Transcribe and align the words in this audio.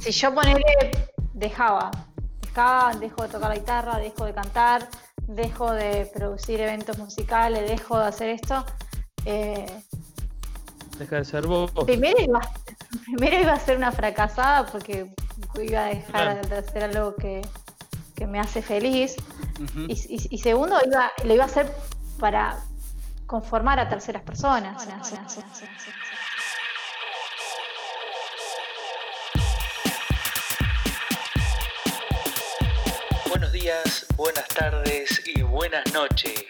si 0.00 0.10
yo 0.12 0.34
ponerle, 0.34 0.90
dejaba, 1.34 1.90
dejaba, 2.40 2.94
dejo 2.94 3.22
de 3.22 3.28
tocar 3.28 3.50
la 3.50 3.56
guitarra, 3.56 3.98
dejo 3.98 4.24
de 4.24 4.34
cantar, 4.34 4.88
dejo 5.26 5.72
de 5.72 6.10
producir 6.14 6.60
eventos 6.60 6.98
musicales, 6.98 7.68
dejo 7.68 7.98
de 7.98 8.06
hacer 8.06 8.28
esto. 8.30 8.64
Eh, 9.24 9.66
Deja 10.98 11.16
de 11.16 11.24
ser 11.24 11.46
vos. 11.46 11.70
Primero 11.86 12.20
iba, 12.20 12.40
primero 13.06 13.40
iba 13.40 13.52
a 13.52 13.58
ser 13.58 13.76
una 13.76 13.92
fracasada 13.92 14.66
porque 14.70 15.14
iba 15.62 15.80
a 15.80 15.86
dejar 15.86 16.46
de 16.46 16.56
hacer 16.58 16.84
algo 16.84 17.14
que, 17.16 17.42
me 18.26 18.38
hace 18.38 18.60
feliz. 18.60 19.16
y, 19.88 20.38
segundo, 20.38 20.76
iba, 20.84 21.10
lo 21.24 21.32
iba 21.34 21.44
a 21.44 21.46
hacer 21.46 21.74
para 22.18 22.58
conformar 23.26 23.80
a 23.80 23.88
terceras 23.88 24.22
personas. 24.22 24.86
Buenas 34.16 34.48
tardes 34.48 35.22
y 35.26 35.42
buenas 35.42 35.82
noches. 35.92 36.44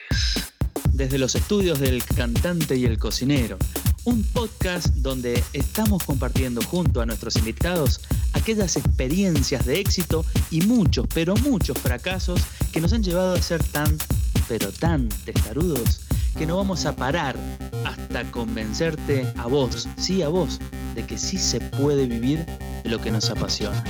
Desde 0.93 1.19
los 1.19 1.35
estudios 1.35 1.79
del 1.81 2.05
cantante 2.05 2.77
y 2.77 2.85
el 2.85 2.99
cocinero 2.99 3.59
un 4.05 4.23
podcast 4.23 4.89
donde 4.97 5.43
estamos 5.53 6.03
compartiendo 6.05 6.63
junto 6.63 7.01
a 7.01 7.07
nuestros 7.07 7.37
invitados 7.37 8.01
aquellas 8.33 8.77
experiencias 8.77 9.67
de 9.67 9.81
éxito 9.81 10.25
y 10.51 10.63
muchos, 10.63 11.07
pero 11.13 11.35
muchos 11.37 11.79
fracasos 11.79 12.41
que 12.73 12.81
nos 12.81 12.93
han 12.93 13.03
llevado 13.03 13.35
a 13.35 13.43
ser 13.43 13.63
tan, 13.63 13.99
pero 14.49 14.73
tan 14.73 15.09
testarudos 15.25 16.01
que 16.39 16.47
no 16.47 16.57
vamos 16.57 16.87
a 16.87 16.97
parar 16.97 17.37
hasta 17.85 18.31
convencerte 18.31 19.31
a 19.37 19.47
vos, 19.47 19.89
sí 19.97 20.23
a 20.23 20.29
vos, 20.29 20.59
de 20.95 21.05
que 21.05 21.19
sí 21.19 21.37
se 21.37 21.61
puede 21.61 22.07
vivir 22.07 22.47
lo 22.85 23.01
que 23.01 23.11
nos 23.11 23.29
apasiona. 23.29 23.85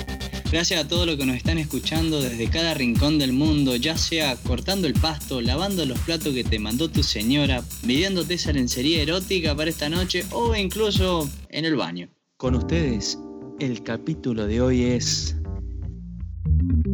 Gracias 0.53 0.85
a 0.85 0.89
todos 0.89 1.07
los 1.07 1.17
que 1.17 1.27
nos 1.27 1.37
están 1.37 1.59
escuchando 1.59 2.21
desde 2.21 2.51
cada 2.51 2.75
rincón 2.75 3.21
del 3.21 3.33
mundo, 3.33 3.77
ya 3.77 3.97
sea 3.97 4.35
cortando 4.35 4.89
el 4.89 4.95
pasto, 4.95 5.41
lavando 5.41 5.87
los 5.87 5.99
platos 6.01 6.35
que 6.35 6.43
te 6.43 6.59
mandó 6.59 6.91
tu 6.91 7.05
señora, 7.05 7.63
midiéndote 7.85 8.35
esa 8.35 8.53
lencería 8.53 9.01
erótica 9.01 9.55
para 9.55 9.71
esta 9.71 9.89
noche 9.89 10.25
o 10.33 10.57
incluso 10.57 11.31
en 11.51 11.67
el 11.67 11.77
baño. 11.77 12.09
Con 12.37 12.57
ustedes, 12.57 13.17
el 13.61 13.85
capítulo 13.85 14.49
de 14.49 14.61
hoy 14.61 14.83
es 14.83 15.37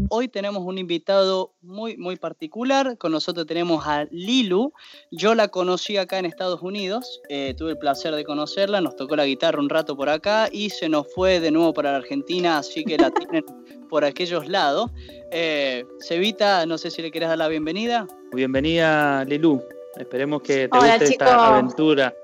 Hoy 0.09 0.29
tenemos 0.29 0.63
un 0.65 0.79
invitado 0.79 1.55
muy, 1.63 1.97
muy 1.97 2.17
particular. 2.17 2.97
Con 2.99 3.13
nosotros 3.13 3.47
tenemos 3.47 3.87
a 3.87 4.05
Lilu. 4.11 4.73
Yo 5.11 5.35
la 5.35 5.49
conocí 5.49 5.97
acá 5.97 6.19
en 6.19 6.27
Estados 6.27 6.63
Unidos. 6.63 7.21
Eh, 7.29 7.55
tuve 7.57 7.73
el 7.73 7.79
placer 7.79 8.15
de 8.15 8.25
conocerla. 8.25 8.81
Nos 8.81 8.97
tocó 8.97 9.17
la 9.17 9.27
guitarra 9.27 9.59
un 9.59 9.69
rato 9.69 9.97
por 9.97 10.09
acá 10.09 10.49
y 10.53 10.71
se 10.71 10.89
nos 10.89 11.13
fue 11.15 11.41
de 11.41 11.51
nuevo 11.51 11.73
para 11.73 11.93
la 11.93 11.99
Argentina, 11.99 12.59
así 12.59 12.85
que 12.85 12.97
la 12.99 13.11
tienen 13.11 13.45
por 13.91 14.05
aquellos 14.05 14.49
lados. 14.49 14.91
Eh, 15.33 15.85
Cevita, 16.01 16.67
no 16.67 16.79
sé 16.79 16.91
si 16.91 17.03
le 17.03 17.11
quieres 17.11 17.29
dar 17.29 17.39
la 17.39 17.49
bienvenida. 17.49 18.07
Bienvenida, 18.33 19.25
Lilu. 19.25 19.63
Esperemos 19.97 20.43
que 20.43 20.69
te 20.69 20.79
guste 20.79 21.05
esta 21.05 21.57
aventura. 21.57 22.15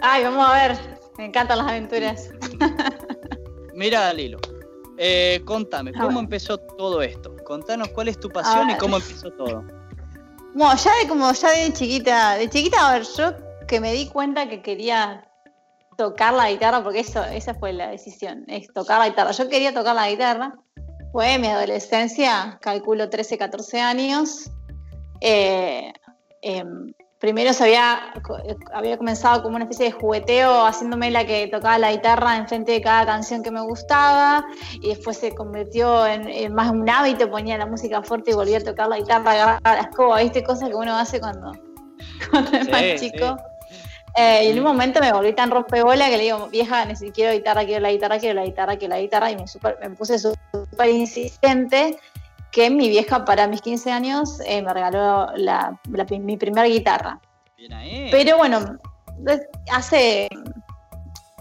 Ay, 0.00 0.24
vamos 0.24 0.48
a 0.48 0.52
ver. 0.54 0.78
Me 1.18 1.26
encantan 1.26 1.58
las 1.58 1.68
aventuras. 1.68 2.30
Mira, 3.74 4.12
Lilu. 4.12 4.38
Eh, 4.98 5.42
contame, 5.44 5.92
¿cómo 5.92 6.20
empezó 6.20 6.58
todo 6.58 7.02
esto? 7.02 7.34
Contanos 7.44 7.88
cuál 7.88 8.08
es 8.08 8.18
tu 8.18 8.28
pasión 8.28 8.70
y 8.70 8.76
cómo 8.76 8.96
empezó 8.96 9.30
todo. 9.32 9.64
Bueno, 10.54 10.74
ya 10.76 10.90
de 11.02 11.08
como 11.08 11.30
ya 11.32 11.50
de 11.50 11.72
chiquita, 11.72 12.36
de 12.36 12.48
chiquita, 12.48 12.88
a 12.88 12.92
ver, 12.94 13.06
yo 13.16 13.32
que 13.66 13.80
me 13.80 13.92
di 13.92 14.08
cuenta 14.08 14.48
que 14.48 14.62
quería 14.62 15.28
tocar 15.96 16.34
la 16.34 16.50
guitarra, 16.50 16.82
porque 16.82 17.00
eso, 17.00 17.22
esa 17.24 17.54
fue 17.54 17.72
la 17.72 17.88
decisión, 17.88 18.44
es 18.48 18.72
tocar 18.72 18.98
la 19.00 19.08
guitarra. 19.08 19.32
Yo 19.32 19.48
quería 19.48 19.74
tocar 19.74 19.94
la 19.94 20.08
guitarra, 20.08 20.54
fue 21.12 21.38
mi 21.38 21.48
adolescencia, 21.48 22.58
calculo 22.60 23.10
13, 23.10 23.38
14 23.38 23.80
años. 23.80 24.50
Eh, 25.20 25.92
em, 26.42 26.92
primero 27.18 27.52
se 27.52 27.64
había, 27.64 28.12
había 28.72 28.98
comenzado 28.98 29.42
como 29.42 29.56
una 29.56 29.64
especie 29.64 29.86
de 29.86 29.92
jugueteo, 29.92 30.66
haciéndome 30.66 31.10
la 31.10 31.24
que 31.24 31.48
tocaba 31.48 31.78
la 31.78 31.92
guitarra 31.92 32.36
enfrente 32.36 32.72
de 32.72 32.80
cada 32.82 33.06
canción 33.06 33.42
que 33.42 33.50
me 33.50 33.62
gustaba, 33.62 34.44
y 34.82 34.88
después 34.88 35.16
se 35.16 35.34
convirtió 35.34 36.06
en, 36.06 36.54
más 36.54 36.70
un 36.70 36.88
hábito, 36.88 37.30
ponía 37.30 37.56
la 37.56 37.66
música 37.66 38.02
fuerte 38.02 38.32
y 38.32 38.34
volvía 38.34 38.58
a 38.58 38.60
tocar 38.60 38.88
la 38.88 38.98
guitarra, 38.98 39.32
agarrar 39.32 39.60
la 39.64 39.80
escoba, 39.80 40.20
¿viste? 40.20 40.44
Cosas 40.44 40.68
que 40.68 40.74
uno 40.74 40.94
hace 40.96 41.20
cuando, 41.20 41.52
es 42.52 42.70
más 42.70 43.00
chico. 43.00 43.36
Eh, 44.18 44.46
y 44.46 44.52
en 44.52 44.58
un 44.58 44.64
momento 44.64 44.98
me 45.00 45.12
volví 45.12 45.34
tan 45.34 45.50
rompebola 45.50 46.08
que 46.08 46.16
le 46.16 46.22
digo, 46.24 46.48
vieja, 46.48 46.86
necesito, 46.86 47.14
quiero 47.14 47.32
guitarra, 47.34 47.66
quiero 47.66 47.80
la 47.80 47.92
guitarra, 47.92 48.18
quiero 48.18 48.34
la 48.34 48.46
guitarra, 48.46 48.76
quiero 48.76 48.94
la 48.94 49.00
guitarra, 49.00 49.30
y 49.30 49.36
me, 49.36 49.44
me 49.82 49.90
puse 49.94 50.18
súper 50.18 50.88
insistente 50.88 51.98
que 52.56 52.70
mi 52.70 52.88
vieja 52.88 53.26
para 53.26 53.46
mis 53.48 53.60
15 53.60 53.92
años 53.92 54.40
eh, 54.46 54.62
me 54.62 54.72
regaló 54.72 55.26
mi 56.22 56.38
primera 56.38 56.66
guitarra. 56.66 57.20
Pero 58.10 58.38
bueno, 58.38 58.78
hace, 59.70 60.30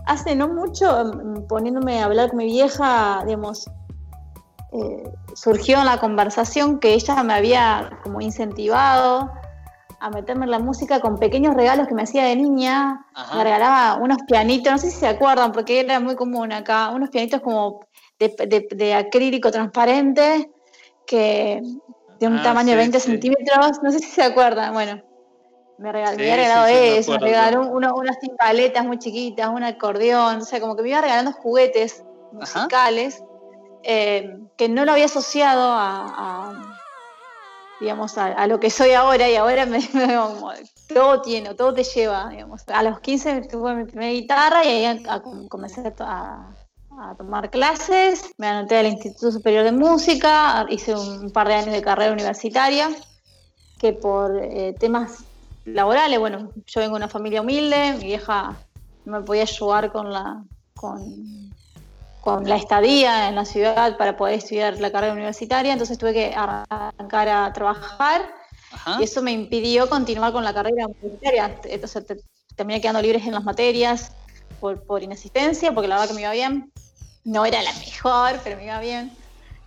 hace 0.06 0.36
no 0.36 0.50
mucho, 0.50 1.06
mm, 1.06 1.48
poniéndome 1.48 2.02
a 2.02 2.06
hablar 2.06 2.32
con 2.32 2.40
mi 2.40 2.48
vieja, 2.48 3.24
digamos, 3.26 3.66
eh, 4.74 5.10
surgió 5.36 5.80
en 5.80 5.86
la 5.86 6.02
conversación 6.02 6.80
que 6.80 6.94
ella 6.94 7.24
me 7.24 7.34
había 7.34 7.98
como 8.04 8.20
incentivado 8.20 9.32
a 10.02 10.10
meterme 10.10 10.44
en 10.44 10.52
la 10.52 10.60
música 10.60 11.00
con 11.00 11.18
pequeños 11.18 11.56
regalos 11.56 11.88
que 11.88 11.94
me 11.94 12.04
hacía 12.04 12.26
de 12.26 12.36
niña. 12.36 13.06
Me 13.34 13.42
regalaba 13.42 14.04
unos 14.04 14.18
pianitos, 14.28 14.70
no 14.70 14.78
sé 14.78 14.92
si 14.92 15.00
se 15.00 15.08
acuerdan, 15.08 15.54
porque 15.54 15.80
era 15.80 16.02
muy 16.02 16.18
común 16.18 16.52
acá, 16.52 16.90
unos 16.90 17.10
pianitos 17.10 17.40
como 17.40 17.80
de 18.20 18.94
acrílico 18.94 19.50
transparente 19.50 20.52
que 21.06 21.62
de 22.20 22.28
un 22.28 22.38
ah, 22.38 22.44
tamaño 22.44 22.72
de 22.72 22.78
20 22.78 23.00
centímetros, 23.00 23.84
no 23.84 23.92
sé 23.92 24.00
si 24.00 24.10
se 24.10 24.24
acuerdan, 24.24 24.74
bueno, 24.74 25.02
me, 25.78 25.92
regaló, 25.92 26.18
me 26.18 26.24
había 26.24 26.36
regalado 26.36 26.68
eso, 26.68 27.12
me, 27.14 27.20
regaló 27.20 27.62
unas 27.72 28.20
timbaletas 28.20 28.86
muy 28.86 28.98
chiquitas, 29.00 29.50
un 29.50 29.64
acordeón, 29.64 30.38
o 30.38 30.46
sea, 30.46 30.60
como 30.60 30.76
que 30.76 30.84
me 30.84 30.90
iba 30.90 31.02
regalando 31.02 31.32
juguetes 31.34 32.04
musicales 32.32 33.24
eh, 33.88 34.40
que 34.58 34.68
no 34.68 34.84
lo 34.84 34.94
había 34.94 35.06
asociado 35.06 35.62
a, 35.64 36.80
digamos, 37.80 38.18
a, 38.18 38.48
lo 38.48 38.60
que 38.60 38.72
soy 38.72 38.94
ahora 38.94 39.30
y 39.30 39.36
ahora 39.36 39.68
me, 39.68 39.80
todo 40.94 41.22
tiene, 41.22 41.54
todo 41.54 41.74
te 41.74 41.84
lleva, 41.84 42.30
digamos. 42.30 42.64
A 42.68 42.82
los 42.82 43.00
15 43.00 43.42
tuve 43.42 43.76
mi 43.76 43.86
primera 43.86 44.12
guitarra 44.12 44.66
y 44.66 44.86
ahí 44.86 45.04
comencé 45.50 45.94
a, 46.00 46.50
a 47.00 47.16
tomar 47.16 47.50
clases, 47.50 48.32
me 48.38 48.48
anoté 48.48 48.78
al 48.78 48.88
Instituto 48.88 49.32
Superior 49.32 49.64
de 49.64 49.72
Música, 49.72 50.66
hice 50.70 50.96
un 50.96 51.32
par 51.32 51.48
de 51.48 51.56
años 51.56 51.74
de 51.74 51.82
carrera 51.82 52.14
universitaria, 52.14 52.90
que 53.78 53.94
por 53.94 54.40
eh, 54.42 54.76
temas 54.80 55.26
laborales, 55.66 56.20
bueno, 56.20 56.52
yo 56.66 56.82
vengo 56.82 56.96
de 56.96 57.04
una 57.04 57.08
familia 57.08 57.42
humilde, 57.42 57.96
mi 57.98 58.06
vieja 58.06 58.56
no 59.06 59.20
me 59.20 59.26
podía 59.26 59.44
ayudar 59.44 59.92
con 59.92 60.12
la, 60.12 60.44
con, 60.76 61.52
con 62.22 62.48
la 62.48 62.56
estadía 62.56 63.30
en 63.30 63.36
la 63.36 63.46
ciudad 63.46 63.98
para 63.98 64.16
poder 64.16 64.36
estudiar 64.36 64.80
la 64.80 64.92
carrera 64.92 65.14
universitaria, 65.14 65.74
entonces 65.74 65.98
tuve 65.98 66.14
que 66.14 66.34
arrancar 66.36 67.30
a 67.30 67.52
trabajar 67.54 68.22
y 69.00 69.04
eso 69.04 69.22
me 69.22 69.32
impidió 69.32 69.90
continuar 69.90 70.32
con 70.32 70.44
la 70.44 70.54
carrera 70.54 70.88
universitaria, 70.88 71.60
entonces 71.66 72.06
terminé 72.56 72.80
quedando 72.80 73.02
libres 73.02 73.26
en 73.26 73.34
las 73.34 73.44
materias 73.44 74.12
por, 74.60 74.82
por 74.84 75.04
inasistencia, 75.04 75.74
porque 75.74 75.88
la 75.88 75.96
verdad 75.96 76.10
que 76.10 76.16
me 76.16 76.22
iba 76.22 76.32
bien 76.32 76.72
no 77.26 77.46
era 77.46 77.62
la 77.62 77.74
mejor, 77.74 78.40
pero 78.44 78.56
me 78.56 78.66
iba 78.66 78.80
bien. 78.80 79.12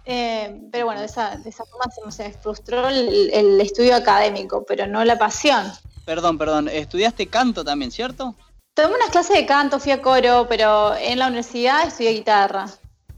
Eh, 0.06 0.62
pero 0.72 0.86
bueno, 0.86 1.00
de 1.00 1.06
esa, 1.06 1.36
de 1.36 1.50
esa 1.50 1.64
forma 1.66 2.10
se, 2.10 2.24
me 2.24 2.32
frustró 2.32 2.88
el, 2.88 3.60
estudio 3.60 3.94
académico, 3.94 4.64
pero 4.66 4.86
no 4.86 5.04
la 5.04 5.18
pasión. 5.18 5.70
Perdón, 6.06 6.38
perdón, 6.38 6.68
estudiaste 6.68 7.26
canto 7.26 7.62
también, 7.62 7.90
¿cierto? 7.90 8.34
Tomé 8.72 8.94
unas 8.94 9.10
clases 9.10 9.36
de 9.36 9.44
canto, 9.44 9.78
fui 9.78 9.92
a 9.92 10.00
coro, 10.00 10.46
pero 10.48 10.96
en 10.96 11.18
la 11.18 11.26
universidad 11.26 11.86
estudié 11.86 12.12
guitarra. 12.12 12.66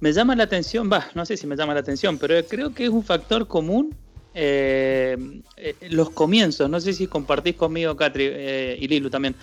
Me 0.01 0.13
llama 0.13 0.35
la 0.35 0.45
atención, 0.45 0.91
va, 0.91 1.07
no 1.15 1.25
sé 1.25 1.37
si 1.37 1.47
me 1.47 1.55
llama 1.55 1.75
la 1.75 1.81
atención, 1.81 2.19
pero 2.19 2.45
creo 2.49 2.75
que 2.75 2.85
es 2.85 2.91
un 2.91 3.05
factor 3.05 3.47
común 3.47 3.95
eh, 4.35 5.17
eh, 5.59 5.77
los 5.91 6.11
comienzos. 6.11 6.69
No 6.69 6.81
sé 6.81 6.95
si 6.95 7.07
compartís 7.07 7.55
conmigo, 7.55 7.95
Catri, 7.95 8.25
y 8.25 8.89
Lilu 8.89 9.11
también 9.11 9.37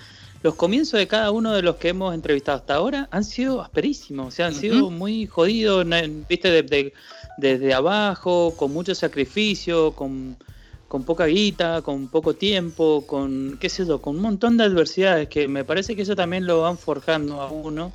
los 0.47 0.55
comienzos 0.55 0.97
de 0.97 1.09
cada 1.09 1.31
uno 1.31 1.51
de 1.51 1.61
los 1.61 1.75
que 1.75 1.89
hemos 1.89 2.15
entrevistado 2.15 2.59
hasta 2.59 2.75
ahora 2.75 3.09
han 3.11 3.25
sido 3.25 3.61
asperísimos, 3.61 4.27
o 4.27 4.31
sea, 4.31 4.45
han 4.45 4.53
sido 4.55 4.89
muy 4.89 5.25
jodidos, 5.25 5.85
viste, 6.29 6.63
desde 7.37 7.73
abajo, 7.73 8.53
con 8.55 8.71
mucho 8.71 8.95
sacrificio, 8.95 9.91
con, 9.91 10.37
poca 11.05 11.25
guita, 11.25 11.81
con 11.81 12.07
poco 12.07 12.33
tiempo, 12.33 13.03
con, 13.05 13.57
qué 13.59 13.67
sé 13.67 13.85
yo, 13.85 14.01
con 14.01 14.15
un 14.15 14.21
montón 14.21 14.55
de 14.55 14.63
adversidades 14.63 15.27
que 15.27 15.49
me 15.49 15.65
parece 15.65 15.97
que 15.97 16.03
eso 16.03 16.15
también 16.15 16.45
lo 16.45 16.61
van 16.61 16.77
forjando 16.77 17.41
a 17.41 17.51
uno 17.51 17.91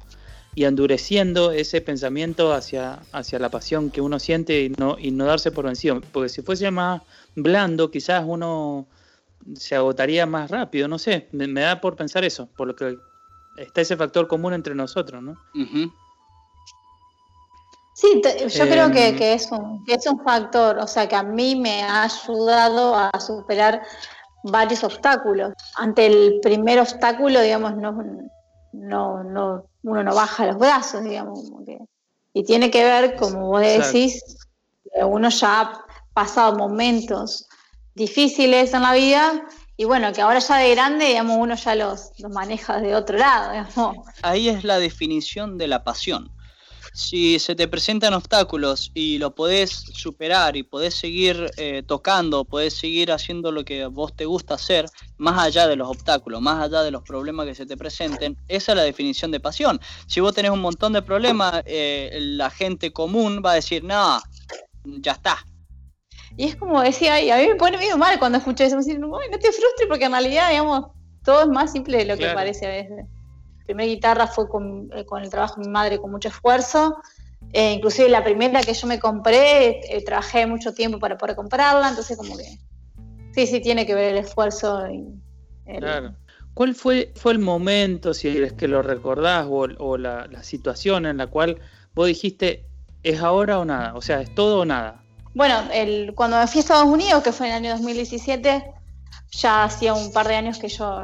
y 0.54 0.64
endureciendo 0.64 1.52
ese 1.52 1.80
pensamiento 1.80 2.52
hacia, 2.52 3.00
hacia 3.12 3.38
la 3.38 3.48
pasión 3.48 3.90
que 3.90 4.02
uno 4.02 4.18
siente 4.18 4.64
y 4.64 4.68
no, 4.68 4.98
y 4.98 5.10
no 5.10 5.24
darse 5.24 5.52
por 5.52 5.64
vencido. 5.64 6.02
Porque 6.12 6.28
si 6.28 6.42
fuese 6.42 6.70
más 6.70 7.00
blando, 7.34 7.90
quizás 7.90 8.22
uno 8.26 8.86
se 9.54 9.74
agotaría 9.76 10.26
más 10.26 10.50
rápido, 10.50 10.88
no 10.88 10.98
sé, 10.98 11.28
me, 11.32 11.60
da 11.60 11.80
por 11.80 11.96
pensar 11.96 12.24
eso, 12.24 12.48
por 12.56 12.68
lo 12.68 12.76
que 12.76 13.00
está 13.56 13.80
ese 13.80 13.96
factor 13.96 14.28
común 14.28 14.54
entre 14.54 14.74
nosotros, 14.74 15.22
¿no? 15.22 15.36
Sí, 17.94 18.22
yo 18.54 18.68
creo 18.68 18.90
que, 18.90 19.08
Em. 19.08 19.16
que 19.16 19.34
es 19.34 19.50
un, 19.52 19.84
que 19.84 19.94
es 19.94 20.06
un 20.06 20.18
factor, 20.24 20.78
o 20.78 20.86
sea, 20.86 21.08
que 21.08 21.14
a 21.14 21.22
mí 21.22 21.56
me 21.56 21.82
ha 21.82 22.04
ayudado 22.04 22.96
a 22.96 23.10
superar 23.20 23.82
varios 24.42 24.82
obstáculos. 24.82 25.52
Ante 25.76 26.06
el 26.06 26.40
primer 26.40 26.80
obstáculo, 26.80 27.40
digamos, 27.40 27.76
no, 27.76 27.92
no, 28.72 29.22
no, 29.24 29.66
uno 29.82 30.02
no 30.02 30.14
baja 30.14 30.46
los 30.46 30.58
brazos, 30.58 31.04
digamos, 31.04 31.50
como 31.50 31.64
que- 31.64 31.78
y 32.34 32.44
tiene 32.44 32.70
que 32.70 32.82
ver, 32.82 33.16
como 33.16 33.48
vos 33.48 33.62
Exacto. 33.62 33.92
decís, 33.92 34.20
que 34.82 35.04
uno 35.04 35.28
ya 35.28 35.60
ha 35.60 35.86
pasado 36.14 36.56
momentos 36.56 37.46
difíciles 37.94 38.72
en 38.74 38.82
la 38.82 38.94
vida 38.94 39.46
y 39.76 39.84
bueno, 39.84 40.12
que 40.12 40.20
ahora 40.20 40.38
ya 40.38 40.58
de 40.58 40.70
grande, 40.70 41.06
digamos, 41.06 41.38
uno 41.38 41.56
ya 41.56 41.74
los, 41.74 42.12
maneja 42.30 42.80
de 42.80 42.94
otro 42.94 43.18
lado, 43.18 43.50
digamos. 43.52 43.96
Ahí 44.22 44.48
es 44.48 44.64
la 44.64 44.78
definición 44.78 45.58
de 45.58 45.66
la 45.66 45.82
pasión. 45.82 46.30
Si 46.94 47.38
se 47.38 47.54
te 47.54 47.68
presentan 47.68 48.12
obstáculos 48.12 48.90
y 48.92 49.16
lo 49.16 49.34
podés 49.34 49.70
superar 49.70 50.56
y 50.56 50.62
podés 50.62 50.94
seguir 50.94 51.50
eh, 51.56 51.82
tocando, 51.86 52.44
podés 52.44 52.74
seguir 52.74 53.10
haciendo 53.10 53.50
lo 53.50 53.64
que 53.64 53.86
vos 53.86 54.14
te 54.14 54.26
gusta 54.26 54.54
hacer, 54.54 54.86
más 55.16 55.42
allá 55.42 55.66
de 55.66 55.76
los 55.76 55.88
obstáculos, 55.88 56.42
más 56.42 56.62
allá 56.62 56.82
de 56.82 56.90
los 56.90 57.02
problemas 57.02 57.46
que 57.46 57.54
se 57.54 57.64
te 57.64 57.78
presenten, 57.78 58.36
esa 58.46 58.72
es 58.72 58.76
la 58.76 58.84
definición 58.84 59.30
de 59.30 59.40
pasión. 59.40 59.80
Si 60.06 60.20
vos 60.20 60.34
tenés 60.34 60.50
un 60.50 60.60
montón 60.60 60.92
de 60.92 61.00
problemas, 61.00 61.62
eh, 61.64 62.18
la 62.20 62.50
gente 62.50 62.92
común 62.92 63.42
va 63.44 63.52
a 63.52 63.54
decir, 63.54 63.82
no, 63.82 64.20
ya 64.84 65.12
está. 65.12 65.44
Y 66.36 66.44
es 66.48 66.56
como 66.56 66.80
decía, 66.82 67.20
y 67.20 67.30
a 67.30 67.36
mí 67.36 67.48
me 67.48 67.56
pone 67.56 67.76
medio 67.78 67.96
mal 67.98 68.18
cuando 68.18 68.38
escucho 68.38 68.64
eso, 68.64 68.76
me 68.76 68.82
dicen, 68.82 69.04
"Uy, 69.04 69.24
no 69.30 69.38
te 69.38 69.52
frustres 69.52 69.86
porque 69.88 70.06
en 70.06 70.12
realidad, 70.12 70.50
digamos, 70.50 70.86
todo 71.22 71.42
es 71.42 71.48
más 71.48 71.72
simple 71.72 71.98
de 71.98 72.04
lo 72.06 72.16
que 72.16 72.26
parece 72.34 72.66
a 72.66 72.70
veces. 72.70 72.96
La 73.58 73.64
primera 73.64 73.86
guitarra 73.88 74.26
fue 74.26 74.48
con, 74.48 74.88
eh, 74.94 75.04
con 75.04 75.22
el 75.22 75.30
trabajo 75.30 75.60
de 75.60 75.66
mi 75.66 75.72
madre 75.72 75.98
con 76.00 76.10
mucho 76.10 76.28
esfuerzo, 76.28 76.96
eh, 77.52 77.72
inclusive 77.74 78.08
la 78.08 78.24
primera 78.24 78.62
que 78.62 78.72
yo 78.74 78.86
me 78.86 78.98
compré, 78.98 79.80
eh, 79.94 80.02
trabajé 80.04 80.46
mucho 80.46 80.72
tiempo 80.74 80.98
para 80.98 81.16
poder 81.18 81.36
comprarla, 81.36 81.88
entonces 81.90 82.16
como 82.16 82.36
que 82.36 82.44
sí, 83.34 83.46
sí 83.46 83.60
tiene 83.60 83.86
que 83.86 83.94
ver 83.94 84.12
el 84.14 84.18
esfuerzo 84.24 84.88
y 84.90 85.04
el- 85.66 85.78
Claro. 85.80 86.14
¿Cuál 86.54 86.74
fue, 86.74 87.12
fue 87.14 87.32
el 87.32 87.38
momento, 87.38 88.12
si 88.14 88.28
es 88.28 88.52
que 88.52 88.68
lo 88.68 88.82
recordás, 88.82 89.46
o, 89.48 89.66
o 89.78 89.96
la, 89.96 90.26
la 90.26 90.42
situación 90.42 91.06
en 91.06 91.16
la 91.18 91.28
cual 91.28 91.60
vos 91.94 92.06
dijiste, 92.06 92.66
es 93.02 93.20
ahora 93.20 93.58
o 93.58 93.64
nada? 93.64 93.94
O 93.94 94.02
sea, 94.02 94.20
es 94.20 94.34
todo 94.34 94.60
o 94.60 94.64
nada. 94.64 95.01
Bueno, 95.34 95.54
el, 95.72 96.14
cuando 96.14 96.38
me 96.38 96.46
fui 96.46 96.58
a 96.58 96.62
Estados 96.62 96.86
Unidos, 96.86 97.22
que 97.22 97.32
fue 97.32 97.46
en 97.48 97.52
el 97.54 97.58
año 97.64 97.70
2017, 97.72 98.74
ya 99.30 99.64
hacía 99.64 99.94
un 99.94 100.12
par 100.12 100.28
de 100.28 100.36
años 100.36 100.58
que 100.58 100.68
yo, 100.68 101.00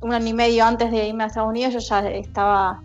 un 0.00 0.12
año 0.14 0.26
y 0.28 0.32
medio 0.32 0.64
antes 0.64 0.90
de 0.90 1.06
irme 1.08 1.24
a 1.24 1.26
Estados 1.26 1.48
Unidos, 1.50 1.74
yo 1.74 1.80
ya 1.80 2.08
estaba 2.08 2.82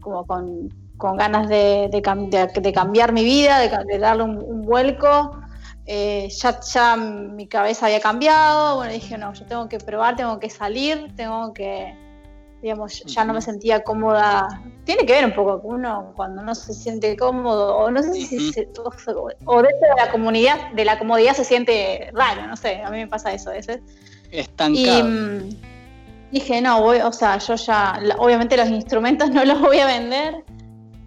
como 0.00 0.24
con, 0.26 0.68
con 0.96 1.16
ganas 1.16 1.48
de, 1.48 1.88
de 1.90 2.02
cam- 2.02 2.28
de- 2.28 2.60
de 2.60 2.72
cambiar 2.72 3.12
mi 3.12 3.24
vida, 3.24 3.58
de 3.58 3.98
darle 3.98 4.22
un, 4.22 4.38
un 4.38 4.62
vuelco. 4.62 5.38
Eh, 5.84 6.28
ya, 6.40 6.60
ya 6.60 6.94
mi 6.96 7.48
cabeza 7.48 7.86
había 7.86 7.98
cambiado, 8.00 8.76
bueno, 8.76 8.92
dije, 8.92 9.18
no, 9.18 9.32
yo 9.34 9.44
tengo 9.46 9.68
que 9.68 9.78
probar, 9.78 10.14
tengo 10.14 10.38
que 10.38 10.48
salir, 10.48 11.12
tengo 11.16 11.52
que, 11.52 11.92
digamos, 12.62 13.02
ya 13.04 13.24
no 13.24 13.34
me 13.34 13.42
sentía 13.42 13.82
cómoda. 13.82 14.62
Tiene 14.84 15.04
que 15.04 15.12
ver 15.14 15.24
un 15.24 15.34
poco 15.34 15.60
con 15.60 15.74
uno 15.74 16.12
cuando 16.16 16.42
no 16.42 16.54
se 16.54 16.72
siente 16.72 17.16
cómodo, 17.16 17.76
o 17.76 17.90
no 17.90 18.00
sé 18.02 18.14
si 18.14 18.52
se- 18.52 18.68
o, 19.44 19.62
dentro 19.62 19.88
de 19.96 20.04
la 20.04 20.10
comunidad, 20.12 20.70
de 20.72 20.84
la 20.84 20.96
comodidad 20.98 21.34
se 21.34 21.44
siente 21.44 22.08
raro, 22.14 22.46
no 22.46 22.56
sé, 22.56 22.80
a 22.82 22.90
mí 22.90 22.98
me 22.98 23.08
pasa 23.08 23.32
eso 23.32 23.50
a 23.50 23.54
veces. 23.54 23.80
Y 24.30 24.38
Estancado. 24.38 25.04
mm, 25.08 25.48
dije, 26.30 26.62
no, 26.62 26.80
voy, 26.80 26.98
o 26.98 27.12
sea, 27.12 27.38
yo 27.38 27.56
ya, 27.56 28.00
obviamente 28.18 28.56
los 28.56 28.68
instrumentos 28.68 29.28
no 29.30 29.44
los 29.44 29.60
voy 29.60 29.80
a 29.80 29.86
vender, 29.86 30.44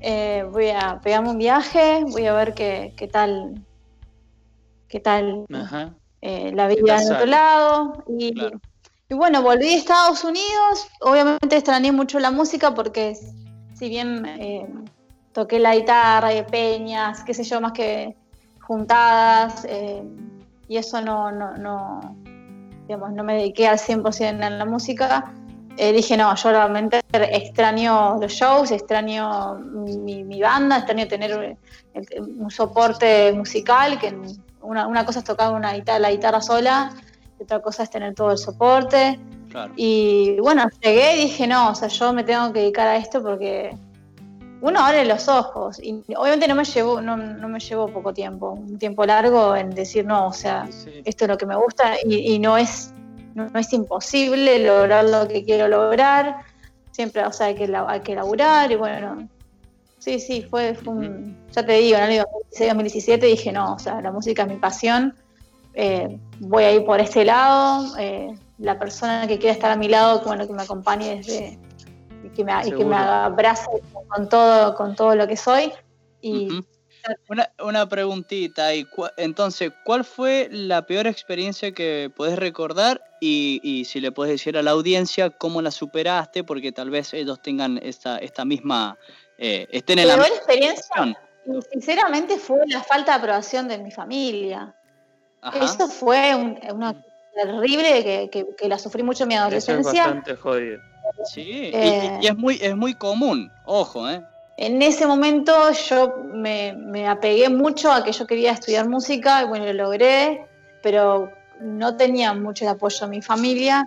eh, 0.02 0.46
voy 0.52 0.70
a 0.70 1.00
pegarme 1.02 1.30
un 1.30 1.38
viaje, 1.38 2.04
voy 2.12 2.26
a 2.26 2.34
ver 2.34 2.54
qué, 2.54 2.94
qué 2.98 3.08
tal, 3.08 3.66
qué 4.90 5.00
tal 5.00 5.46
Ajá. 5.54 5.94
eh, 6.22 6.52
la 6.54 6.68
¿Qué 6.68 6.82
vida 6.82 7.02
en 7.02 7.12
otro 7.14 7.26
lado. 7.26 8.04
Y, 8.10 8.34
Claro. 8.34 8.60
Y 9.10 9.14
bueno, 9.14 9.42
volví 9.42 9.70
a 9.70 9.78
Estados 9.78 10.24
Unidos. 10.24 10.88
Obviamente 11.02 11.56
extrañé 11.56 11.92
mucho 11.92 12.20
la 12.20 12.32
música 12.32 12.74
porque 12.74 13.16
si 13.76 13.90
bien 13.90 14.26
eh, 14.26 14.68
toqué 15.32 15.60
la 15.60 15.76
guitarra 15.76 16.34
y 16.34 16.42
peñas, 16.44 17.24
qué 17.24 17.34
sé 17.34 17.44
yo, 17.44 17.62
más 17.62 17.74
que 17.74 18.16
juntadas, 18.62 19.66
eh, 19.70 20.04
y 20.68 20.78
eso 20.78 21.02
no, 21.02 21.32
no, 21.32 21.56
no, 21.58 22.16
digamos, 22.88 23.12
no 23.12 23.24
me 23.24 23.36
dediqué 23.36 23.68
al 23.68 23.78
100% 23.78 24.44
a 24.44 24.50
la 24.50 24.66
música. 24.66 25.32
eh, 25.78 25.92
dije, 25.92 26.18
no, 26.18 26.34
yo 26.36 26.50
realmente 26.50 27.02
extraño 27.12 28.18
los 28.20 28.32
shows, 28.32 28.72
extraño 28.72 29.56
mi, 29.56 30.42
banda, 30.42 30.78
extraño 30.78 31.08
tener 31.08 31.58
un 32.40 32.50
soporte 32.50 33.34
musical, 33.34 34.00
que 34.00 34.18
una, 34.62 34.88
una 34.88 35.06
cosa 35.06 35.20
es 35.20 35.26
tocar 35.26 35.54
una 35.54 35.74
guitarra, 35.74 36.00
la 36.00 36.12
guitarra 36.12 36.42
sola, 36.42 36.92
otra 37.46 37.62
cosa 37.62 37.84
es 37.84 37.90
tener 37.90 38.14
todo 38.14 38.32
el 38.32 38.38
soporte. 38.38 39.20
Claro. 39.50 39.72
Y 39.78 40.38
bueno, 40.42 40.68
llegué 40.82 41.16
y 41.16 41.22
dije, 41.24 41.48
no, 41.48 41.70
o 41.70 41.76
sea, 41.76 41.88
yo 41.88 42.12
me 42.14 42.24
tengo 42.24 42.52
que 42.52 42.60
dedicar 42.60 42.88
a 42.88 42.98
esto 42.98 43.24
porque 43.24 43.76
uno 44.62 44.80
abre 44.80 45.06
los 45.06 45.28
ojos. 45.30 45.80
Y 45.82 46.04
obviamente 46.18 46.48
no 46.48 46.56
me 46.56 46.66
llevó, 46.66 47.00
no, 47.02 47.16
no 47.16 47.48
me 47.48 47.60
llevó 47.60 47.88
poco 47.88 48.14
tiempo, 48.14 48.52
un 48.52 48.78
tiempo 48.78 49.06
largo 49.06 49.56
en 49.56 49.70
decir, 49.70 50.06
no, 50.06 50.28
o 50.28 50.34
sea, 50.34 50.68
Sí. 50.72 51.02
esto 51.06 51.26
es 51.26 51.30
lo 51.30 51.38
que 51.38 51.46
me 51.46 51.56
gusta 51.56 51.94
y, 52.06 52.34
y 52.34 52.40
no 52.40 52.58
es 52.58 52.92
no, 53.36 53.50
no 53.50 53.60
es 53.60 53.72
imposible 53.74 54.60
lograr 54.60 55.04
lo 55.06 55.28
que 55.28 55.44
quiero 55.44 55.68
lograr 55.68 56.38
siempre 56.92 57.24
o 57.26 57.34
sea 57.34 57.48
hay 57.48 57.56
que, 57.56 57.66
hay 57.88 58.00
que 58.00 58.16
laburar 58.16 58.72
y 58.72 58.76
bueno 58.76 59.28
sí 60.00 60.20
sí 60.20 60.42
fue, 60.50 60.74
fue 60.74 60.94
un 60.94 61.38
ya 61.52 61.66
te 61.66 61.74
digo 61.74 61.98
en 61.98 62.04
el 62.06 62.10
año 62.12 62.24
2016 62.52 62.70
2017 62.70 63.26
dije 63.26 63.52
no 63.52 63.74
o 63.74 63.80
sea 63.80 64.00
la 64.02 64.12
música 64.14 64.44
es 64.44 64.48
mi 64.48 64.56
pasión 64.56 65.14
eh, 65.76 66.18
voy 66.40 66.64
a 66.64 66.72
ir 66.74 66.86
por 66.86 67.00
este 67.00 67.26
lado 67.26 67.98
eh, 67.98 68.34
la 68.58 68.80
persona 68.80 69.28
que 69.28 69.38
quiera 69.38 69.54
estar 69.54 69.72
a 69.72 69.76
mi 69.76 69.88
lado 69.88 70.22
bueno 70.26 70.48
que 70.48 70.54
me 70.54 70.64
acompañe 70.64 71.18
desde 71.18 71.60
y 72.24 72.30
que 72.30 72.44
me, 72.44 72.54
y 72.66 72.72
que 72.72 72.86
me 72.86 72.96
abrace 72.96 73.68
con 74.08 74.28
todo 74.30 74.76
con 74.76 74.96
todo 74.96 75.16
lo 75.16 75.28
que 75.28 75.38
soy 75.38 75.72
y 76.22 76.48
Ujú. 76.50 76.66
Una, 77.30 77.48
una 77.64 77.88
preguntita 77.88 78.66
ahí. 78.66 78.84
Cu- 78.84 79.06
Entonces, 79.16 79.72
¿cuál 79.84 80.04
fue 80.04 80.50
la 80.52 80.88
peor 80.88 81.06
experiencia 81.06 81.72
que 81.72 82.10
podés 82.16 82.40
recordar? 82.40 83.00
Y, 83.22 83.60
y 83.64 83.86
si 83.86 84.02
le 84.02 84.12
puedes 84.12 84.32
decir 84.34 84.58
a 84.58 84.64
la 84.64 84.72
audiencia 84.72 85.30
cómo 85.30 85.62
la 85.62 85.70
superaste, 85.70 86.44
porque 86.44 86.72
tal 86.72 86.90
vez 86.90 87.14
ellos 87.14 87.40
tengan 87.44 87.80
esta, 87.84 88.18
esta 88.18 88.44
misma. 88.44 88.98
eh, 89.38 89.68
estén 89.70 90.00
en 90.00 90.08
la 90.08 90.16
peor 90.16 90.30
experiencia 90.30 90.82
situación. 90.82 91.16
y 91.46 91.62
sinceramente 91.74 92.40
fue 92.40 92.58
la 92.66 92.82
falta 92.82 93.12
de 93.12 93.18
aprobación 93.20 93.68
de 93.68 93.78
mi 93.78 93.92
familia 93.92 94.74
Ajá. 95.46 95.64
Eso 95.64 95.88
fue 95.88 96.34
un- 96.36 96.60
una 96.74 96.96
terrible 97.34 98.04
que, 98.04 98.30
que- 98.32 98.48
que 98.58 98.68
la 98.68 98.78
sufrí 98.80 99.04
mucho 99.04 99.24
en 99.24 99.28
mi 99.30 99.36
Eso 99.36 99.44
es 99.44 99.70
adolescencia. 99.70 100.04
bastante 100.06 100.36
jodido. 100.36 100.80
Sí, 101.26 101.42
y- 101.42 101.72
Eh. 101.74 102.18
y, 102.22 102.26
y 102.26 102.28
es 102.28 102.36
muy, 102.38 102.58
es 102.62 102.76
muy 102.76 102.94
común, 102.96 103.52
ojo, 103.66 104.10
¿eh? 104.10 104.22
En 104.58 104.82
ese 104.82 105.06
momento 105.06 105.72
yo 105.72 106.16
me, 106.34 106.74
me 106.74 107.08
apegué 107.08 107.50
mucho 107.50 107.92
a 107.92 108.04
que 108.04 108.12
yo 108.14 108.26
quería 108.26 108.52
estudiar 108.54 108.88
música 108.88 109.44
y 109.44 109.46
bueno, 109.48 109.66
lo 109.66 109.74
logré, 109.74 110.48
pero 110.82 111.30
no 111.60 111.96
tenía 111.98 112.34
mucho 112.34 112.64
el 112.66 112.72
apoyo 112.72 113.00
de 113.02 113.08
mi 113.08 113.22
familia. 113.22 113.86